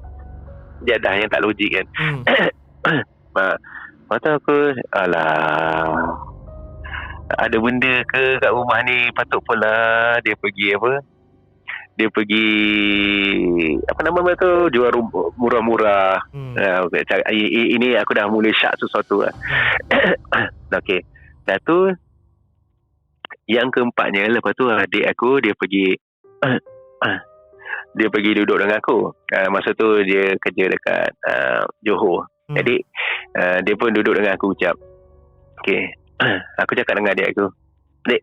[0.82, 1.86] Jadah yang tak logik kan.
[1.94, 2.18] Hmm.
[3.38, 3.54] ha.
[3.54, 4.56] lepas tu aku
[4.90, 5.86] alah.
[7.32, 9.08] Ada benda ke kat rumah ni?
[9.14, 11.11] Patut pula dia pergi apa
[11.92, 12.48] dia pergi
[13.84, 16.56] apa nama tu jual rum- murah-murah Hmm.
[16.56, 17.04] Uh, okay.
[17.28, 19.32] I- i- ini aku dah mula syak sesuatu lah.
[20.80, 21.04] Okey.
[21.44, 21.92] Dah tu
[23.44, 25.92] yang keempatnya lepas tu adik aku dia pergi
[27.98, 29.12] dia pergi duduk dengan aku.
[29.12, 32.24] Uh, masa tu dia kerja dekat uh, Johor.
[32.48, 32.56] Hmm.
[32.56, 32.80] Jadi
[33.36, 34.76] uh, dia pun duduk dengan aku jap.
[35.60, 35.92] Okey.
[36.62, 37.52] aku cakap dengan adik aku,
[38.08, 38.22] "Dek,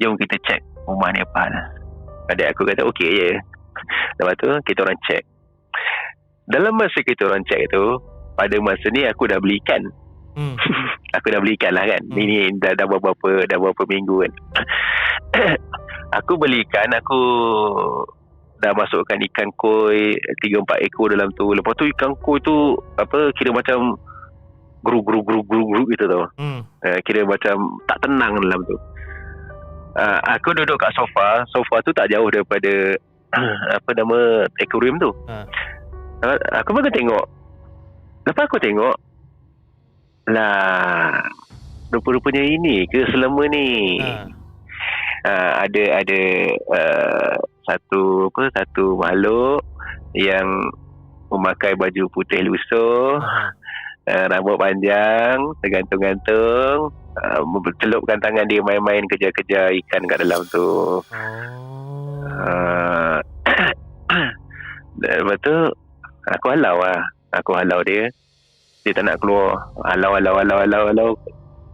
[0.00, 1.81] jom kita check rumah ni apa hal."
[2.30, 3.30] Adik aku kata, "Okey je."
[4.20, 5.22] Lepas tu kita orang check.
[6.46, 7.98] Dalam masa kita orang check tu,
[8.36, 9.82] pada masa ni aku dah beli ikan.
[10.32, 10.56] Hmm.
[11.16, 12.02] aku dah beli ikan lah kan.
[12.02, 12.18] Hmm.
[12.18, 14.32] Ini dah, dah beberapa dah beberapa minggu kan.
[16.18, 17.20] aku beli ikan, aku
[18.62, 21.50] dah masukkan ikan koi 3 4 ekor dalam tu.
[21.50, 23.98] Lepas tu ikan koi tu apa kira macam
[24.82, 26.26] gru gru gru gru gru gitu tau.
[26.38, 26.62] Hmm.
[26.82, 28.76] Uh, kira macam tak tenang dalam tu.
[29.92, 32.96] Uh, aku duduk kat sofa, sofa tu tak jauh daripada
[33.76, 35.12] apa nama aquarium tu.
[35.28, 35.44] Ha.
[36.24, 37.24] Uh, aku baru tengok.
[38.24, 38.96] Lepas aku tengok
[40.30, 41.18] lah
[41.90, 44.00] rupa-rupanya ini ke selama ni.
[44.00, 44.24] Ha.
[45.22, 46.20] Uh, ada ada
[46.72, 47.34] uh,
[47.68, 49.62] satu apa satu makhluk
[50.18, 50.72] yang
[51.30, 53.61] memakai baju putih lusuh Ha.
[54.08, 56.90] Uh, rambut panjang tergantung-gantung.
[57.12, 57.40] Uh,
[57.76, 61.04] celupkan tangan dia main-main kejar-kejar ikan kat dalam tu.
[62.24, 63.20] Uh,
[65.02, 65.56] lepas tu
[66.28, 67.00] aku halau lah.
[67.32, 68.08] Aku halau dia.
[68.82, 69.70] Dia tak nak keluar.
[69.86, 71.08] Halau halau halau halau halau.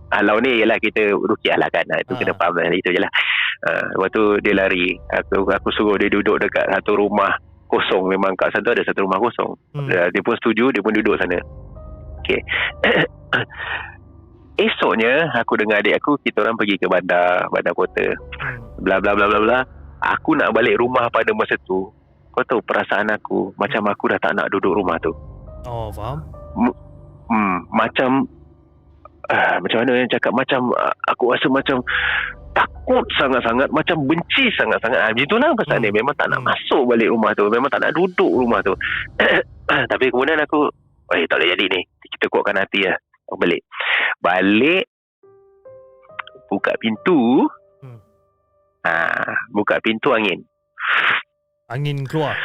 [0.09, 1.85] Halau ni ialah kita rukiah lah kan.
[2.01, 2.19] Itu Ah.
[2.19, 2.73] kena faham lah.
[2.73, 3.13] Itu je lah.
[3.59, 4.95] Uh, lepas tu dia lari.
[5.13, 7.37] Aku aku suruh dia duduk dekat satu rumah
[7.69, 8.09] kosong.
[8.11, 9.53] Memang kat sana ada satu rumah kosong.
[9.77, 9.87] Hmm.
[9.87, 11.39] dia, dia pun setuju dia pun duduk sana
[12.29, 12.41] okey.
[14.59, 18.07] Esoknya aku dengan adik aku kita orang pergi ke bandar bandar kota.
[18.43, 18.59] Hmm.
[18.83, 19.59] bla bla bla bla bla.
[20.19, 21.91] Aku nak balik rumah pada masa tu.
[22.35, 25.15] Kau tahu perasaan aku macam aku dah tak nak duduk rumah tu.
[25.67, 26.23] Oh, faham?
[27.31, 28.27] hmm, macam
[29.31, 30.35] uh, macam mana yang cakap?
[30.35, 31.79] Macam uh, aku rasa macam
[32.55, 34.99] takut sangat-sangat macam benci sangat-sangat.
[34.99, 35.87] Ah, begitulah perasaan Hmm.
[35.87, 36.51] dia memang tak nak Hmm.
[36.51, 37.47] masuk balik rumah tu.
[37.47, 38.75] Memang tak nak duduk rumah tu.
[39.95, 40.67] Tapi kemudian aku
[41.15, 41.81] eh tak boleh jadi ni
[42.17, 42.97] kita kuatkan hati lah
[43.29, 43.63] aku balik
[44.23, 44.85] balik
[46.49, 47.45] buka pintu
[48.89, 50.41] Ah, buka pintu angin.
[51.69, 52.37] Angin keluar.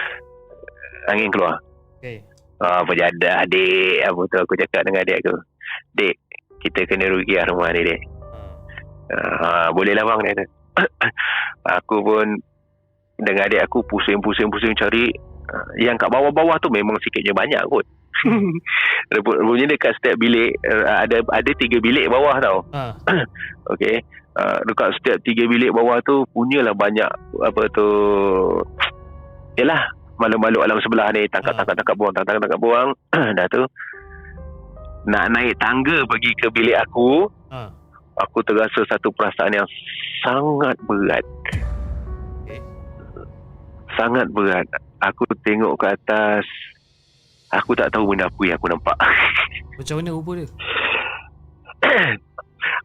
[1.08, 1.62] Angin keluar.
[2.00, 2.26] Okay.
[2.60, 4.04] Ah, apa jadah adik.
[4.04, 5.36] Apa tu aku cakap dengan adik aku.
[5.96, 6.16] Dek,
[6.60, 8.02] kita kena rugi lah rumah ni dek.
[9.14, 10.46] Ah, boleh lah bang dia
[11.78, 12.28] aku pun
[13.22, 15.14] dengan adik aku pusing-pusing-pusing cari
[15.52, 17.86] ah, yang kat bawah-bawah tu memang sikitnya banyak kot.
[19.14, 22.58] Rupanya dekat setiap bilik ah, ada ada tiga bilik bawah tau.
[22.72, 22.96] Ha.
[23.74, 24.04] Okey.
[24.34, 27.06] Uh, dekat setiap tiga bilik bawah tu punyalah banyak
[27.46, 27.86] apa tu
[29.62, 32.90] Yalah Makhluk-makhluk alam sebelah ni Tangkap-tangkap tangkap buang Tangkap-tangkap buang
[33.38, 33.62] Dah tu
[35.06, 37.70] Nak naik tangga pergi ke bilik aku Ha.
[38.26, 39.70] Aku terasa satu perasaan yang
[40.26, 41.22] Sangat berat
[42.42, 42.58] Okey.
[43.94, 44.66] Sangat berat
[45.04, 46.46] Aku tengok ke atas
[47.52, 48.98] Aku tak tahu benda apa yang aku nampak
[49.78, 50.48] Macam mana rupa dia?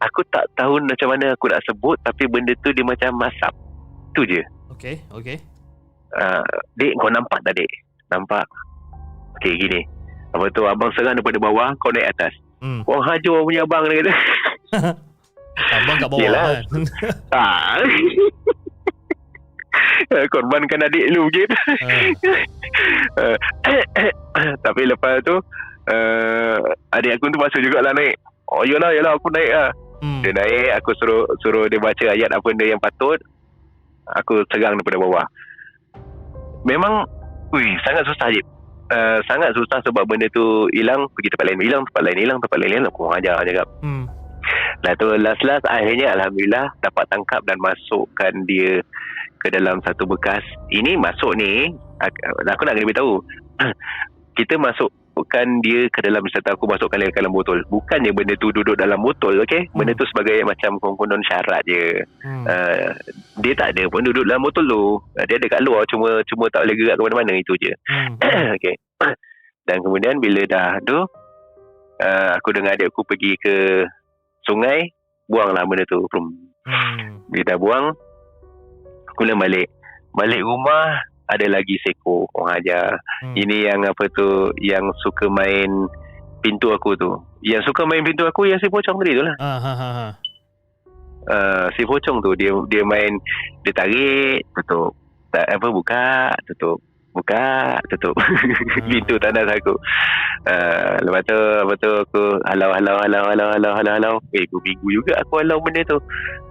[0.05, 3.55] Aku tak tahu macam mana aku nak sebut Tapi benda tu dia macam masap
[4.11, 4.43] Tu je
[4.75, 5.39] Okay, okay.
[6.13, 6.43] uh,
[6.75, 7.71] Dek kau nampak tak dek
[8.07, 8.43] Nampak
[9.35, 9.81] Okay gini
[10.31, 12.83] Apa tu abang serang daripada bawah Kau naik atas Hmm.
[12.83, 14.13] Kau hajar punya abang dia kata
[15.79, 16.43] Abang kat bawah Yelah.
[16.59, 16.83] kan.
[20.11, 20.25] ah.
[20.27, 21.53] Korbankan adik lu gitu
[23.17, 23.35] ha.
[24.65, 25.35] Tapi lepas tu
[25.89, 26.57] uh,
[26.91, 28.15] Adik aku tu masuk jugalah naik
[28.49, 30.23] Oh yalah yalah aku naik lah Hmm.
[30.23, 33.19] Dia naik Aku suruh Suruh dia baca ayat Apa benda yang patut
[34.15, 35.27] Aku serang daripada bawah
[36.63, 37.03] Memang
[37.51, 38.39] Ui sangat susah je
[38.95, 42.57] uh, Sangat susah sebab benda tu Hilang Pergi tempat lain Hilang tempat lain Hilang tempat
[42.63, 44.07] lain Hilang Aku ajar cakap Hmm.
[44.79, 48.79] Lah tu last-last Akhirnya Alhamdulillah Dapat tangkap dan masukkan dia
[49.37, 51.67] Ke dalam satu bekas Ini masuk ni
[51.99, 52.15] ak-
[52.47, 53.19] Aku nak kena beritahu
[54.39, 58.55] Kita masukkan dia ke dalam Serta aku masukkan dia ke dalam botol Bukannya benda tu
[58.55, 59.67] duduk dalam botol okay?
[59.75, 62.47] Benda tu sebagai macam Konon syarat je Hmm.
[62.47, 62.95] uh,
[63.39, 66.47] Dia tak ada pun duduk dalam botol tu uh, Dia ada kat luar Cuma cuma
[66.47, 68.15] tak boleh gerak ke mana-mana Itu je Hmm.
[68.55, 68.79] okay.
[69.67, 71.03] Dan kemudian bila dah tu
[71.99, 73.55] uh, Aku dengan adik aku pergi ke
[74.41, 74.91] Sungai
[75.25, 76.33] Buanglah benda tu Prum.
[76.63, 77.23] Hmm.
[77.27, 77.85] Bila dah buang
[79.13, 79.67] Kemudian balik
[80.09, 83.35] Balik rumah Ada lagi seko Orang ajar Hmm.
[83.35, 84.27] Ini yang apa tu
[84.57, 85.67] Yang suka main
[86.39, 89.59] Pintu aku tu Yang suka main pintu aku Yang si pocong tadi tu lah Ah,
[89.59, 90.07] ha, ha, ha.
[91.27, 93.11] uh, Si pocong tu Dia dia main
[93.61, 94.95] Dia tarik Tutup
[95.29, 96.79] tak, Apa buka Tutup
[97.13, 98.15] Buka Tutup.
[98.89, 99.73] Pintu tandas aku
[100.45, 104.15] uh, Lepas tu Lepas tu aku Halau halau halau halau halau halau halau.
[104.37, 105.97] Eh minggu juga aku halau benda tu.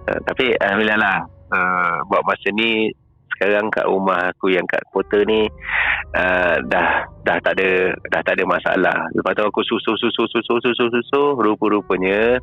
[0.07, 1.17] Uh, Tapi Alhamdulillah lah.
[1.49, 2.91] Uh, Buat masa ni
[3.35, 5.47] Sekarang kat rumah aku Yang kat kota ni
[6.13, 8.97] uh, Dah Dah tak ada Dah tak ada masalah.
[9.15, 12.37] Lepas tu aku susu susu susu susu susu Rupa-rupanya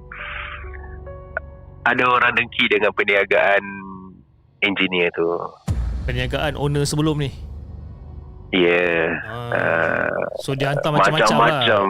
[1.86, 3.62] Ada orang dengki dengan perniagaan
[4.64, 5.28] Engineer tu.
[6.08, 7.30] Perniagaan owner sebelum ni.
[8.55, 9.05] Ya yeah.
[9.26, 9.55] Ah.
[9.55, 11.38] uh, So dia hantar macam-macam lah.
[11.38, 11.84] macam-macam.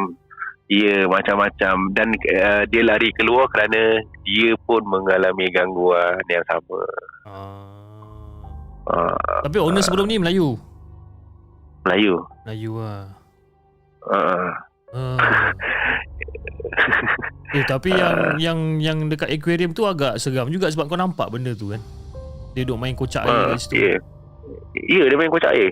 [0.67, 6.81] Ya, macam-macam dan uh, dia lari keluar kerana dia pun mengalami gangguan yang sama.
[7.23, 7.63] Ah.
[8.87, 10.59] Uh, Tapi owner sebelum ni Melayu.
[11.87, 12.19] Melayu.
[12.43, 13.07] Melayu lah.
[14.07, 14.51] Uh,
[14.97, 15.51] Ah.
[17.55, 21.55] Eh tapi yang yang yang dekat aquarium tu agak seram juga sebab kau nampak benda
[21.55, 21.81] tu kan.
[22.57, 23.75] Dia duduk main kocak air uh, kat situ.
[23.77, 23.97] ya.
[24.77, 25.71] Ya, dia main kocak air.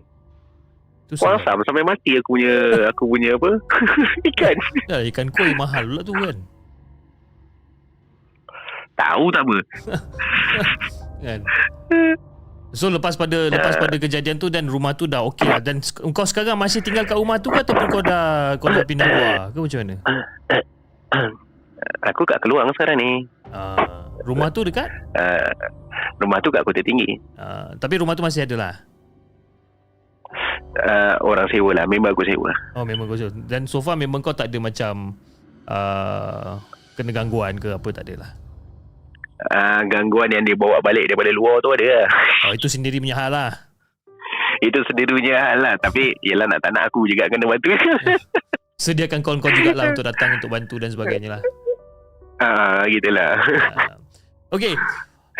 [1.14, 1.38] Tu seram.
[1.38, 2.54] Kuasam sampai mati aku punya
[2.90, 3.50] aku punya apa?
[4.34, 4.56] Ikan.
[4.90, 6.36] Dah ikan koi mahal pula tu kan.
[8.94, 9.56] Tahu tak apa.
[11.24, 11.40] Kan.
[12.76, 15.80] So lepas pada lepas pada kejadian tu dan rumah tu dah okey lah dan
[16.12, 19.34] kau sekarang masih tinggal kat rumah tu ke ataupun kau dah kau dah pindah keluar
[19.48, 19.94] ke macam mana?
[22.12, 23.10] Aku kat Keluang sekarang ni.
[23.48, 24.88] Ah, rumah tu dekat?
[25.16, 25.48] Uh,
[26.20, 27.16] rumah tu kat Kota Tinggi.
[27.40, 28.74] Ah, tapi rumah tu masih ada lah.
[30.75, 31.87] Uh, orang sewa lah.
[31.87, 32.51] Memang aku sewa.
[32.75, 33.16] Oh memang kau
[33.47, 35.14] dan so far memang kau tak ada macam
[35.70, 36.59] uh,
[36.99, 38.31] kena gangguan ke apa tak ada lah.
[39.51, 42.07] Uh, gangguan yang dia bawa balik daripada luar tu ada lah.
[42.51, 43.51] Oh itu sendiri punya hal lah.
[44.64, 47.75] Itu sendirinya hal lah Tapi Yelah nak tak nak aku juga Kena bantu
[48.85, 51.43] Sediakan kawan kau jugalah untuk datang untuk bantu dan sebagainya lah.
[52.43, 53.39] Ah, Gitulah
[53.75, 53.95] Ah.
[54.51, 54.75] Okay.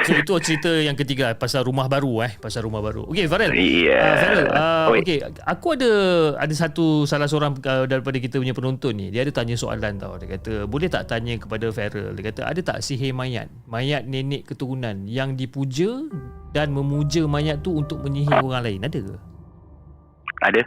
[0.03, 3.07] So itu cerita yang ketiga pasal rumah baru eh, pasal rumah baru.
[3.15, 3.55] Okay Farel.
[3.55, 4.99] Ya Uh, Farel, uh, Oi.
[5.07, 5.93] okay, aku ada
[6.35, 9.15] ada satu salah seorang uh, daripada kita punya penonton ni.
[9.15, 10.19] Dia ada tanya soalan tau.
[10.19, 12.11] Dia kata, boleh tak tanya kepada Farel?
[12.11, 13.47] Dia kata, ada tak sihir mayat?
[13.71, 16.11] Mayat nenek keturunan yang dipuja
[16.51, 18.83] dan memuja mayat tu untuk menyihir orang lain.
[18.83, 19.17] Ada ke?
[20.43, 20.63] Ada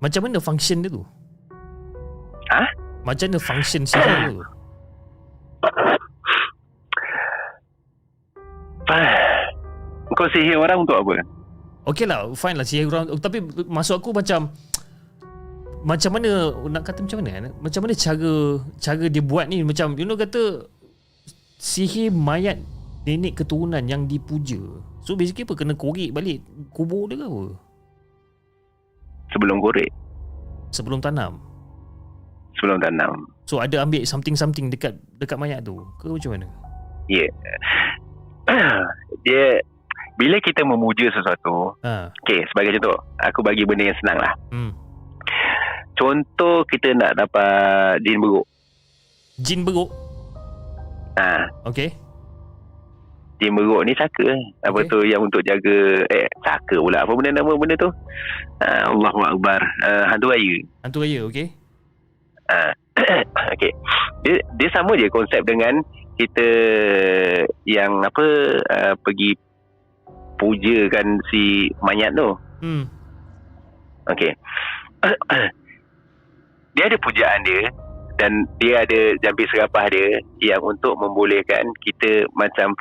[0.00, 1.04] Macam mana function dia tu?
[2.48, 2.64] Ha?
[3.04, 4.40] Macam mana function sihir tu?
[10.16, 11.22] kau sihir orang untuk apa?
[11.88, 14.52] Okey lah Fine lah sihir orang Tapi masuk aku macam
[15.84, 17.52] Macam mana Nak kata macam mana eh?
[17.64, 18.32] Macam mana cara
[18.76, 20.68] Cara dia buat ni Macam you know kata
[21.56, 22.60] Sihir mayat
[23.08, 24.60] Nenek keturunan yang dipuja
[25.00, 26.44] So basically apa Kena korek balik
[26.76, 27.44] Kubur dia ke apa
[29.32, 29.88] Sebelum korek,
[30.72, 31.48] Sebelum tanam
[32.58, 33.30] sebelum tanam.
[33.46, 36.46] So ada ambil something-something Dekat dekat mayat tu Ke macam mana
[37.08, 37.24] Ya.
[37.24, 37.58] Yeah.
[39.26, 39.60] Dia
[40.18, 42.10] bila kita memuja sesuatu, ha.
[42.26, 44.32] okey, sebagai contoh, aku bagi benda yang senang lah.
[44.50, 44.72] hmm.
[45.94, 48.46] Contoh kita nak dapat jin beruk.
[49.38, 49.90] Jin beruk
[51.18, 51.90] Ha, Okay
[53.38, 54.26] jin beruk ni saka.
[54.66, 54.90] Apa Okey.
[54.90, 57.06] tu yang untuk jaga eh saka pula.
[57.06, 57.90] Apa benda nama benda tu?
[58.62, 59.62] Ha, Allahu akbar.
[59.86, 60.56] Uh, hantu raya.
[60.82, 61.46] Hantu raya okay
[62.50, 62.74] Ha.
[63.54, 63.72] Okey.
[64.26, 65.78] Dia dia sama je konsep dengan
[66.18, 66.48] kita
[67.64, 68.26] yang apa
[68.58, 69.38] uh, pergi
[70.38, 72.30] pujakan si mayat tu.
[72.62, 72.84] hmm.
[74.08, 74.32] Okey.
[76.74, 77.70] dia ada pujaan dia
[78.18, 82.74] dan dia ada jambi serapah dia yang untuk membolehkan kita macam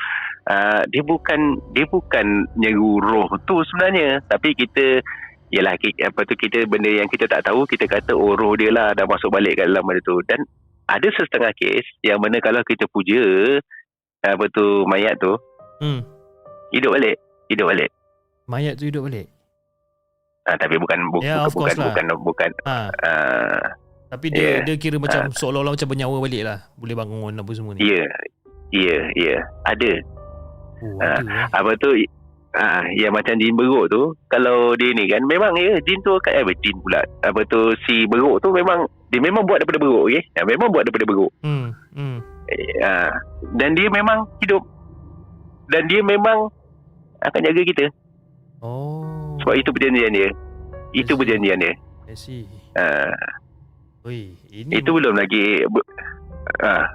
[0.50, 5.02] uh, dia bukan dia bukan nyeru roh tu sebenarnya tapi kita
[5.48, 8.68] Yalah ki- apa tu kita benda yang kita tak tahu kita kata oh roh dia
[8.68, 10.44] lah dah masuk balik kat dalam benda tu dan
[10.88, 13.22] ada setengah kes yang mana kalau kita puja
[14.24, 15.36] apa tu mayat tu
[15.84, 16.02] hmm.
[16.72, 17.18] hidup balik
[17.48, 17.92] hidup balik
[18.48, 19.28] Mayat tu hidup balik
[20.48, 21.88] ha, tapi bukan bu- of bukan course lah.
[21.92, 22.78] bukan bukan ha.
[23.04, 23.60] uh,
[24.08, 24.64] Tapi dia Yeah.
[24.64, 26.64] dia kira macam seolah-olah macam bernyawa balik lah.
[26.80, 27.84] Boleh bangun apa semua ni.
[27.84, 28.08] Ya,
[28.72, 29.36] ya, ya.
[29.68, 30.00] Ada.
[30.80, 31.48] Oh, ada eh.
[31.52, 31.92] Apa tu?
[32.56, 36.40] Ah, yang macam jin beruk tu, kalau dia ni kan, memang ya, jin tu eh,
[36.64, 37.04] jin pula.
[37.20, 40.24] Apa tu, si beruk tu memang, dia memang buat daripada beruk, okay?
[40.36, 41.32] Ya, memang buat daripada beruk.
[41.40, 41.72] Hmm.
[41.96, 42.20] Hmm.
[42.84, 43.12] Ah,
[43.56, 44.64] dan dia memang hidup.
[45.68, 46.52] Dan dia memang
[47.24, 47.86] akan jaga kita.
[48.60, 49.36] Oh.
[49.44, 50.30] Sebab itu perjanjian dia.
[50.92, 51.74] Itu perjanjian dia.
[52.08, 52.48] I see.
[52.76, 53.16] Ah,
[54.08, 55.64] Oi, ini itu belum lagi...
[56.64, 56.88] Ah,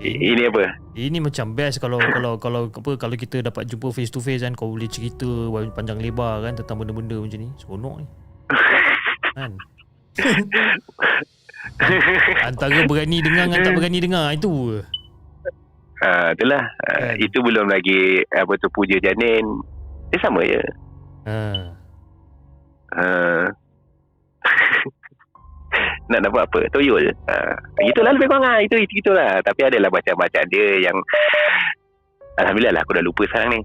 [0.00, 0.82] ini, ini apa?
[0.92, 4.52] ini macam best kalau kalau kalau apa kalau kita dapat jumpa face to face kan
[4.52, 5.24] kau boleh cerita
[5.72, 7.48] panjang lebar kan tentang benda-benda macam ni.
[7.56, 8.06] Seronok ni.
[9.32, 9.56] Kan?
[12.48, 14.82] Antara berani dengar dengan tak berani dengar itu.
[16.02, 16.66] Ah, itulah.
[16.82, 17.22] Ah, Kan.
[17.22, 19.46] itu belum lagi apa tu puja janin.
[20.10, 20.58] Dia sama je.
[21.30, 21.38] Ha.
[22.92, 23.46] Uh,
[26.12, 26.60] nak dapat apa?
[26.74, 27.14] Toyol.
[27.30, 27.54] Uh,
[27.86, 28.60] itulah lebih kurang lah.
[28.60, 29.40] Itu, itu, itulah.
[29.46, 30.98] Tapi adalah macam-macam dia yang
[32.40, 33.60] Alhamdulillah lah aku dah lupa sekarang ni.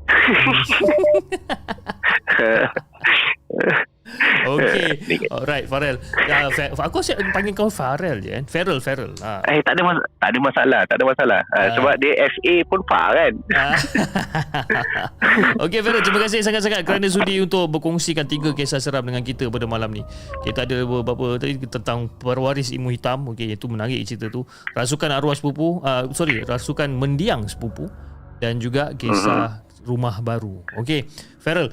[4.48, 4.96] Okay.
[5.10, 6.00] Ni- Alright, Farel.
[6.24, 8.44] Ya, Fa- aku asyik panggil kau Farel je kan.
[8.46, 9.12] Farel, Farel.
[9.20, 9.44] Ha.
[9.46, 11.40] eh tak ada mas- tak ada masalah, tak ada masalah.
[11.50, 11.70] Uh, Ah.
[11.74, 13.34] sebab dia FA pun far kan.
[15.60, 19.66] Okey Farel, terima kasih sangat-sangat kerana sudi untuk berkongsikan tiga kisah seram dengan kita pada
[19.66, 20.04] malam ni.
[20.42, 23.28] Kita ada beberapa tadi tentang perwaris ilmu hitam.
[23.30, 24.44] Okey, itu menarik cerita tu.
[24.72, 27.90] Rasukan arwah sepupu, uh, sorry, rasukan mendiang sepupu
[28.38, 30.62] dan juga kisah rumah baru.
[30.76, 31.08] Okey,
[31.38, 31.72] Farel,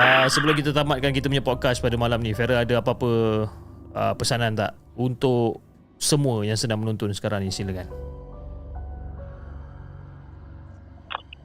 [0.00, 3.10] uh, sebelum kita tamatkan kita punya podcast pada malam ni, Farel ada apa-apa
[3.94, 5.60] uh, pesanan tak untuk
[5.98, 7.86] semua yang sedang menonton sekarang ni silakan.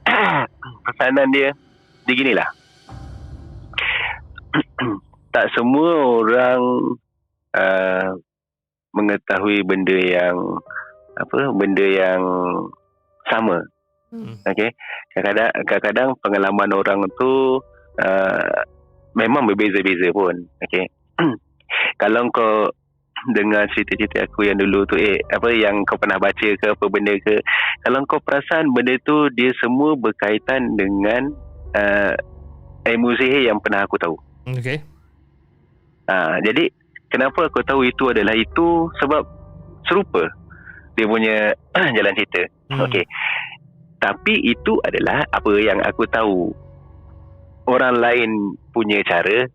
[0.86, 1.54] Pesanan dia
[2.06, 2.48] dia ginilah.
[5.34, 6.60] tak semua orang
[7.54, 8.08] uh,
[8.90, 10.36] mengetahui benda yang
[11.14, 12.22] apa benda yang
[13.30, 13.62] sama
[14.10, 14.42] Hmm.
[14.42, 14.74] Okey.
[15.14, 17.62] Kadang-kadang kadang-kadang pengalaman orang tu
[18.00, 18.64] uh,
[19.14, 20.34] memang berbeza-beza pun.
[20.64, 20.88] Okey.
[22.02, 22.72] Kalau kau
[23.36, 27.12] dengar cerita-cerita aku yang dulu tu eh apa yang kau pernah baca ke apa benda
[27.20, 27.36] ke
[27.84, 31.28] kalau kau perasan benda tu dia semua berkaitan dengan
[31.76, 32.16] uh,
[32.88, 34.16] ilmu sihir yang pernah aku tahu.
[34.48, 34.80] Okey.
[36.08, 36.72] Ha, jadi
[37.12, 39.22] kenapa aku tahu itu adalah itu sebab
[39.84, 40.24] serupa
[40.96, 41.52] dia punya
[41.96, 42.42] jalan cerita.
[42.72, 42.88] Hmm.
[42.88, 43.04] Okey.
[44.00, 46.56] Tapi itu adalah apa yang aku tahu.
[47.70, 49.46] Orang lain punya cara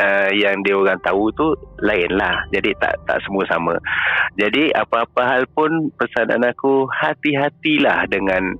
[0.00, 1.54] uh, yang dia orang tahu tu
[1.86, 2.42] lain lah.
[2.50, 3.74] Jadi tak tak semua sama.
[4.34, 8.58] Jadi apa-apa hal pun pesanan aku hati-hatilah dengan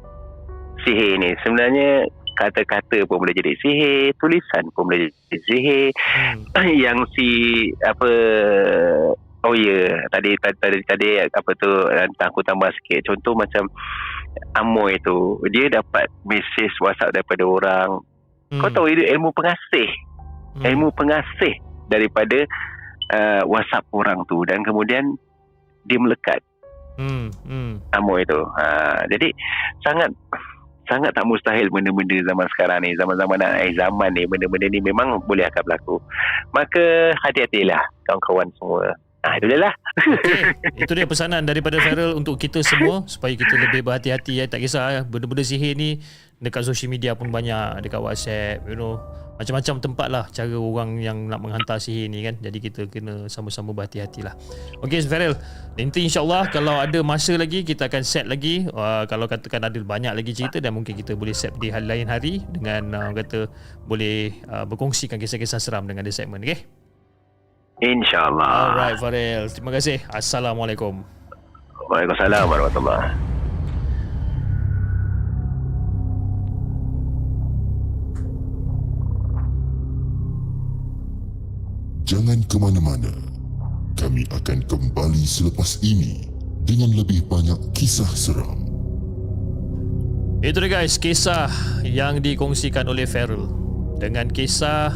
[0.87, 1.35] sihir ni.
[1.43, 2.07] Sebenarnya
[2.39, 5.89] kata-kata pun boleh jadi sihir, tulisan pun boleh jadi sihir.
[6.57, 6.73] Hmm.
[6.89, 7.29] yang si
[7.85, 8.11] apa
[9.41, 10.05] Oh ya, yeah.
[10.13, 11.71] tadi tadi tadi, tadi apa tu
[12.21, 13.09] aku tambah sikit.
[13.09, 13.73] Contoh macam
[14.53, 18.05] Amoy tu, dia dapat mesej WhatsApp daripada orang.
[18.51, 18.61] Hmm.
[18.61, 19.89] Kau tahu itu ilmu pengasih,
[20.59, 20.67] Hmm.
[20.67, 21.55] ilmu pengasih
[21.87, 22.43] daripada
[23.15, 25.15] uh, WhatsApp orang tu dan kemudian
[25.87, 26.43] dia melekat
[27.01, 27.33] Hmm.
[27.49, 27.81] Hmm.
[27.97, 28.37] Amoy tu.
[28.37, 29.33] Ha, jadi
[29.81, 30.13] sangat
[30.85, 35.47] sangat tak mustahil benda-benda zaman sekarang ni zaman-zaman akhir zaman ni benda-benda ni memang boleh
[35.47, 36.03] akan berlaku
[36.51, 37.79] maka hati-hatilah
[38.11, 38.91] kawan-kawan semua
[39.21, 39.75] Ah itu dia lah.
[40.01, 40.81] Okay.
[40.81, 44.49] Itu dia pesanan daripada Feral untuk kita semua supaya kita lebih berhati-hati ya.
[44.49, 45.01] Tak kisah ya.
[45.05, 46.01] benda-benda sihir ni
[46.41, 48.97] dekat social media pun banyak dekat WhatsApp you know
[49.41, 53.73] macam-macam tempat lah cara orang yang nak menghantar sihir ni kan jadi kita kena sama-sama
[53.73, 54.37] berhati-hati lah
[54.85, 55.33] ok Feral
[55.81, 60.13] nanti insyaAllah kalau ada masa lagi kita akan set lagi uh, kalau katakan ada banyak
[60.13, 63.49] lagi cerita dan mungkin kita boleh set di hari lain hari dengan uh, kata
[63.89, 66.81] boleh uh, berkongsikan kisah-kisah seram dengan dia segmen ok
[67.81, 68.77] InsyaAllah.
[68.77, 69.49] Alright Farel.
[69.49, 70.05] Terima kasih.
[70.13, 71.01] Assalamualaikum.
[71.89, 73.40] Waalaikumsalam warahmatullahi
[82.11, 83.15] Jangan ke mana-mana.
[83.95, 86.27] Kami akan kembali selepas ini
[86.67, 88.67] dengan lebih banyak kisah seram.
[90.43, 91.47] Itu dia guys, kisah
[91.87, 93.47] yang dikongsikan oleh Feral.
[94.03, 94.91] Dengan kisah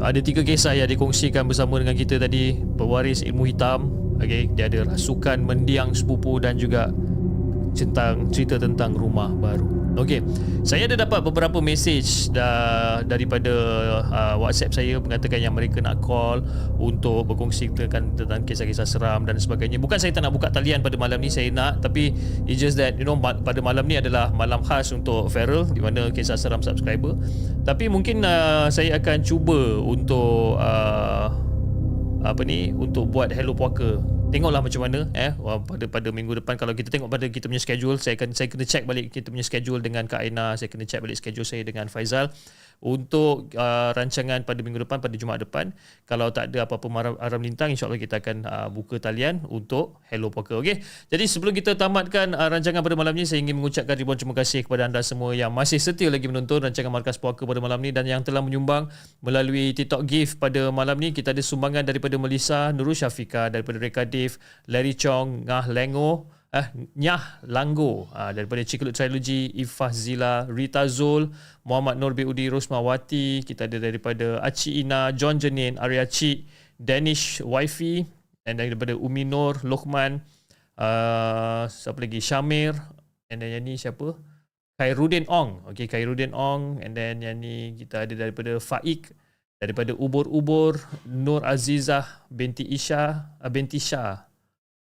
[0.00, 4.88] ada tiga kisah yang dikongsikan bersama dengan kita tadi pewaris ilmu hitam okay, dia ada
[4.88, 6.88] rasukan mendiang sepupu dan juga
[7.74, 9.80] tentang cerita tentang rumah baru.
[9.98, 10.22] Okey,
[10.62, 13.50] saya ada dapat beberapa message da, daripada
[14.06, 16.46] uh, WhatsApp saya mengatakan yang mereka nak call
[16.78, 19.82] untuk berkongsi tentang, tentang kisah-kisah seram dan sebagainya.
[19.82, 22.14] Bukan saya tak nak buka talian pada malam ni, saya nak tapi
[22.46, 26.14] it's just that you know pada malam ni adalah malam khas untuk Feral di mana
[26.14, 27.18] kisah seram subscriber.
[27.66, 31.34] Tapi mungkin uh, saya akan cuba untuk uh,
[32.22, 33.98] apa ni untuk buat Hello Puaka
[34.30, 37.98] tengoklah macam mana eh pada pada minggu depan kalau kita tengok pada kita punya schedule
[37.98, 41.02] saya akan saya kena check balik kita punya schedule dengan Kak Aina saya kena check
[41.02, 42.30] balik schedule saya dengan Faizal
[42.80, 45.68] untuk uh, rancangan pada minggu depan pada Jumaat depan
[46.08, 50.32] kalau tak ada apa-apa aram, aram lintang insyaallah kita akan uh, buka talian untuk Hello
[50.32, 50.80] Poker okey?
[51.12, 54.64] Jadi sebelum kita tamatkan uh, rancangan pada malam ni saya ingin mengucapkan ribuan terima kasih
[54.64, 58.08] kepada anda semua yang masih setia lagi menonton rancangan Markas Poker pada malam ni dan
[58.08, 58.88] yang telah menyumbang
[59.20, 61.12] melalui TikTok gift pada malam ni.
[61.12, 64.40] Kita ada sumbangan daripada Melissa Nurul Syafika daripada Reka Dave
[64.72, 66.66] Larry Chong Ngah Lengo eh,
[66.98, 71.30] Nyah Langgo uh, daripada Ciklut Trilogy Ifah Zila Rita Zul
[71.62, 76.46] Muhammad Nur Biudi Rosmawati kita ada daripada Aci Ina John Jenin Arya Cik
[76.80, 78.02] Danish Wifi
[78.42, 80.24] dan daripada Umi Nur Lokman
[80.80, 82.18] uh, siapa lagi?
[82.18, 82.74] Syamir
[83.30, 84.18] and then yang ni siapa?
[84.80, 85.68] Khairuddin Ong.
[85.70, 89.12] Okay Khairuddin Ong and then yang ni kita ada daripada Faik
[89.60, 94.29] daripada Ubur-Ubur Nur Azizah binti Isha uh, binti Shah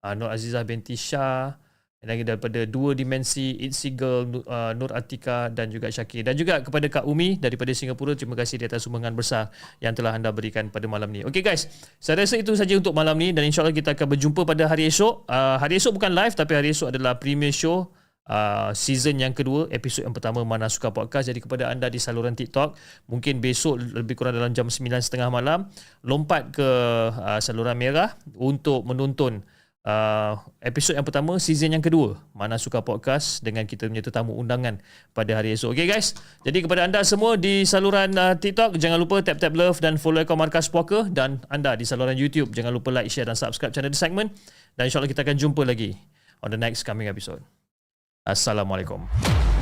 [0.04, 1.64] uh, Nur Azizah binti Shah
[2.04, 6.20] dan daripada dua dimensi It's Girl uh, Nur Atika dan juga Syakir.
[6.20, 9.48] Dan juga kepada Kak Umi daripada Singapura terima kasih di atas sumbangan besar
[9.80, 11.24] yang telah anda berikan pada malam ni.
[11.24, 11.64] Okay guys.
[11.96, 15.24] Saya rasa itu saja untuk malam ni dan insyaAllah kita akan berjumpa pada hari esok.
[15.24, 17.88] Uh, hari esok bukan live tapi hari esok adalah premier show
[18.24, 21.28] Uh, season yang kedua episod yang pertama Mana Suka Podcast.
[21.28, 22.72] Jadi kepada anda di saluran TikTok
[23.12, 25.68] mungkin besok lebih kurang dalam jam 9.30 malam
[26.00, 26.68] lompat ke
[27.12, 29.44] uh, saluran merah untuk menonton
[29.84, 34.80] uh, episod yang pertama season yang kedua mana suka podcast dengan kita punya tetamu undangan
[35.12, 35.76] pada hari esok.
[35.76, 36.16] Okay guys.
[36.42, 40.24] Jadi kepada anda semua di saluran uh, TikTok jangan lupa tap tap love dan follow
[40.24, 42.50] akaun Markas Poker dan anda di saluran YouTube.
[42.50, 44.34] Jangan lupa like share dan subscribe channel The Segment.
[44.74, 45.94] Dan insyaAllah kita akan jumpa lagi
[46.42, 47.44] on the next coming episode.
[48.26, 49.53] Assalamualaikum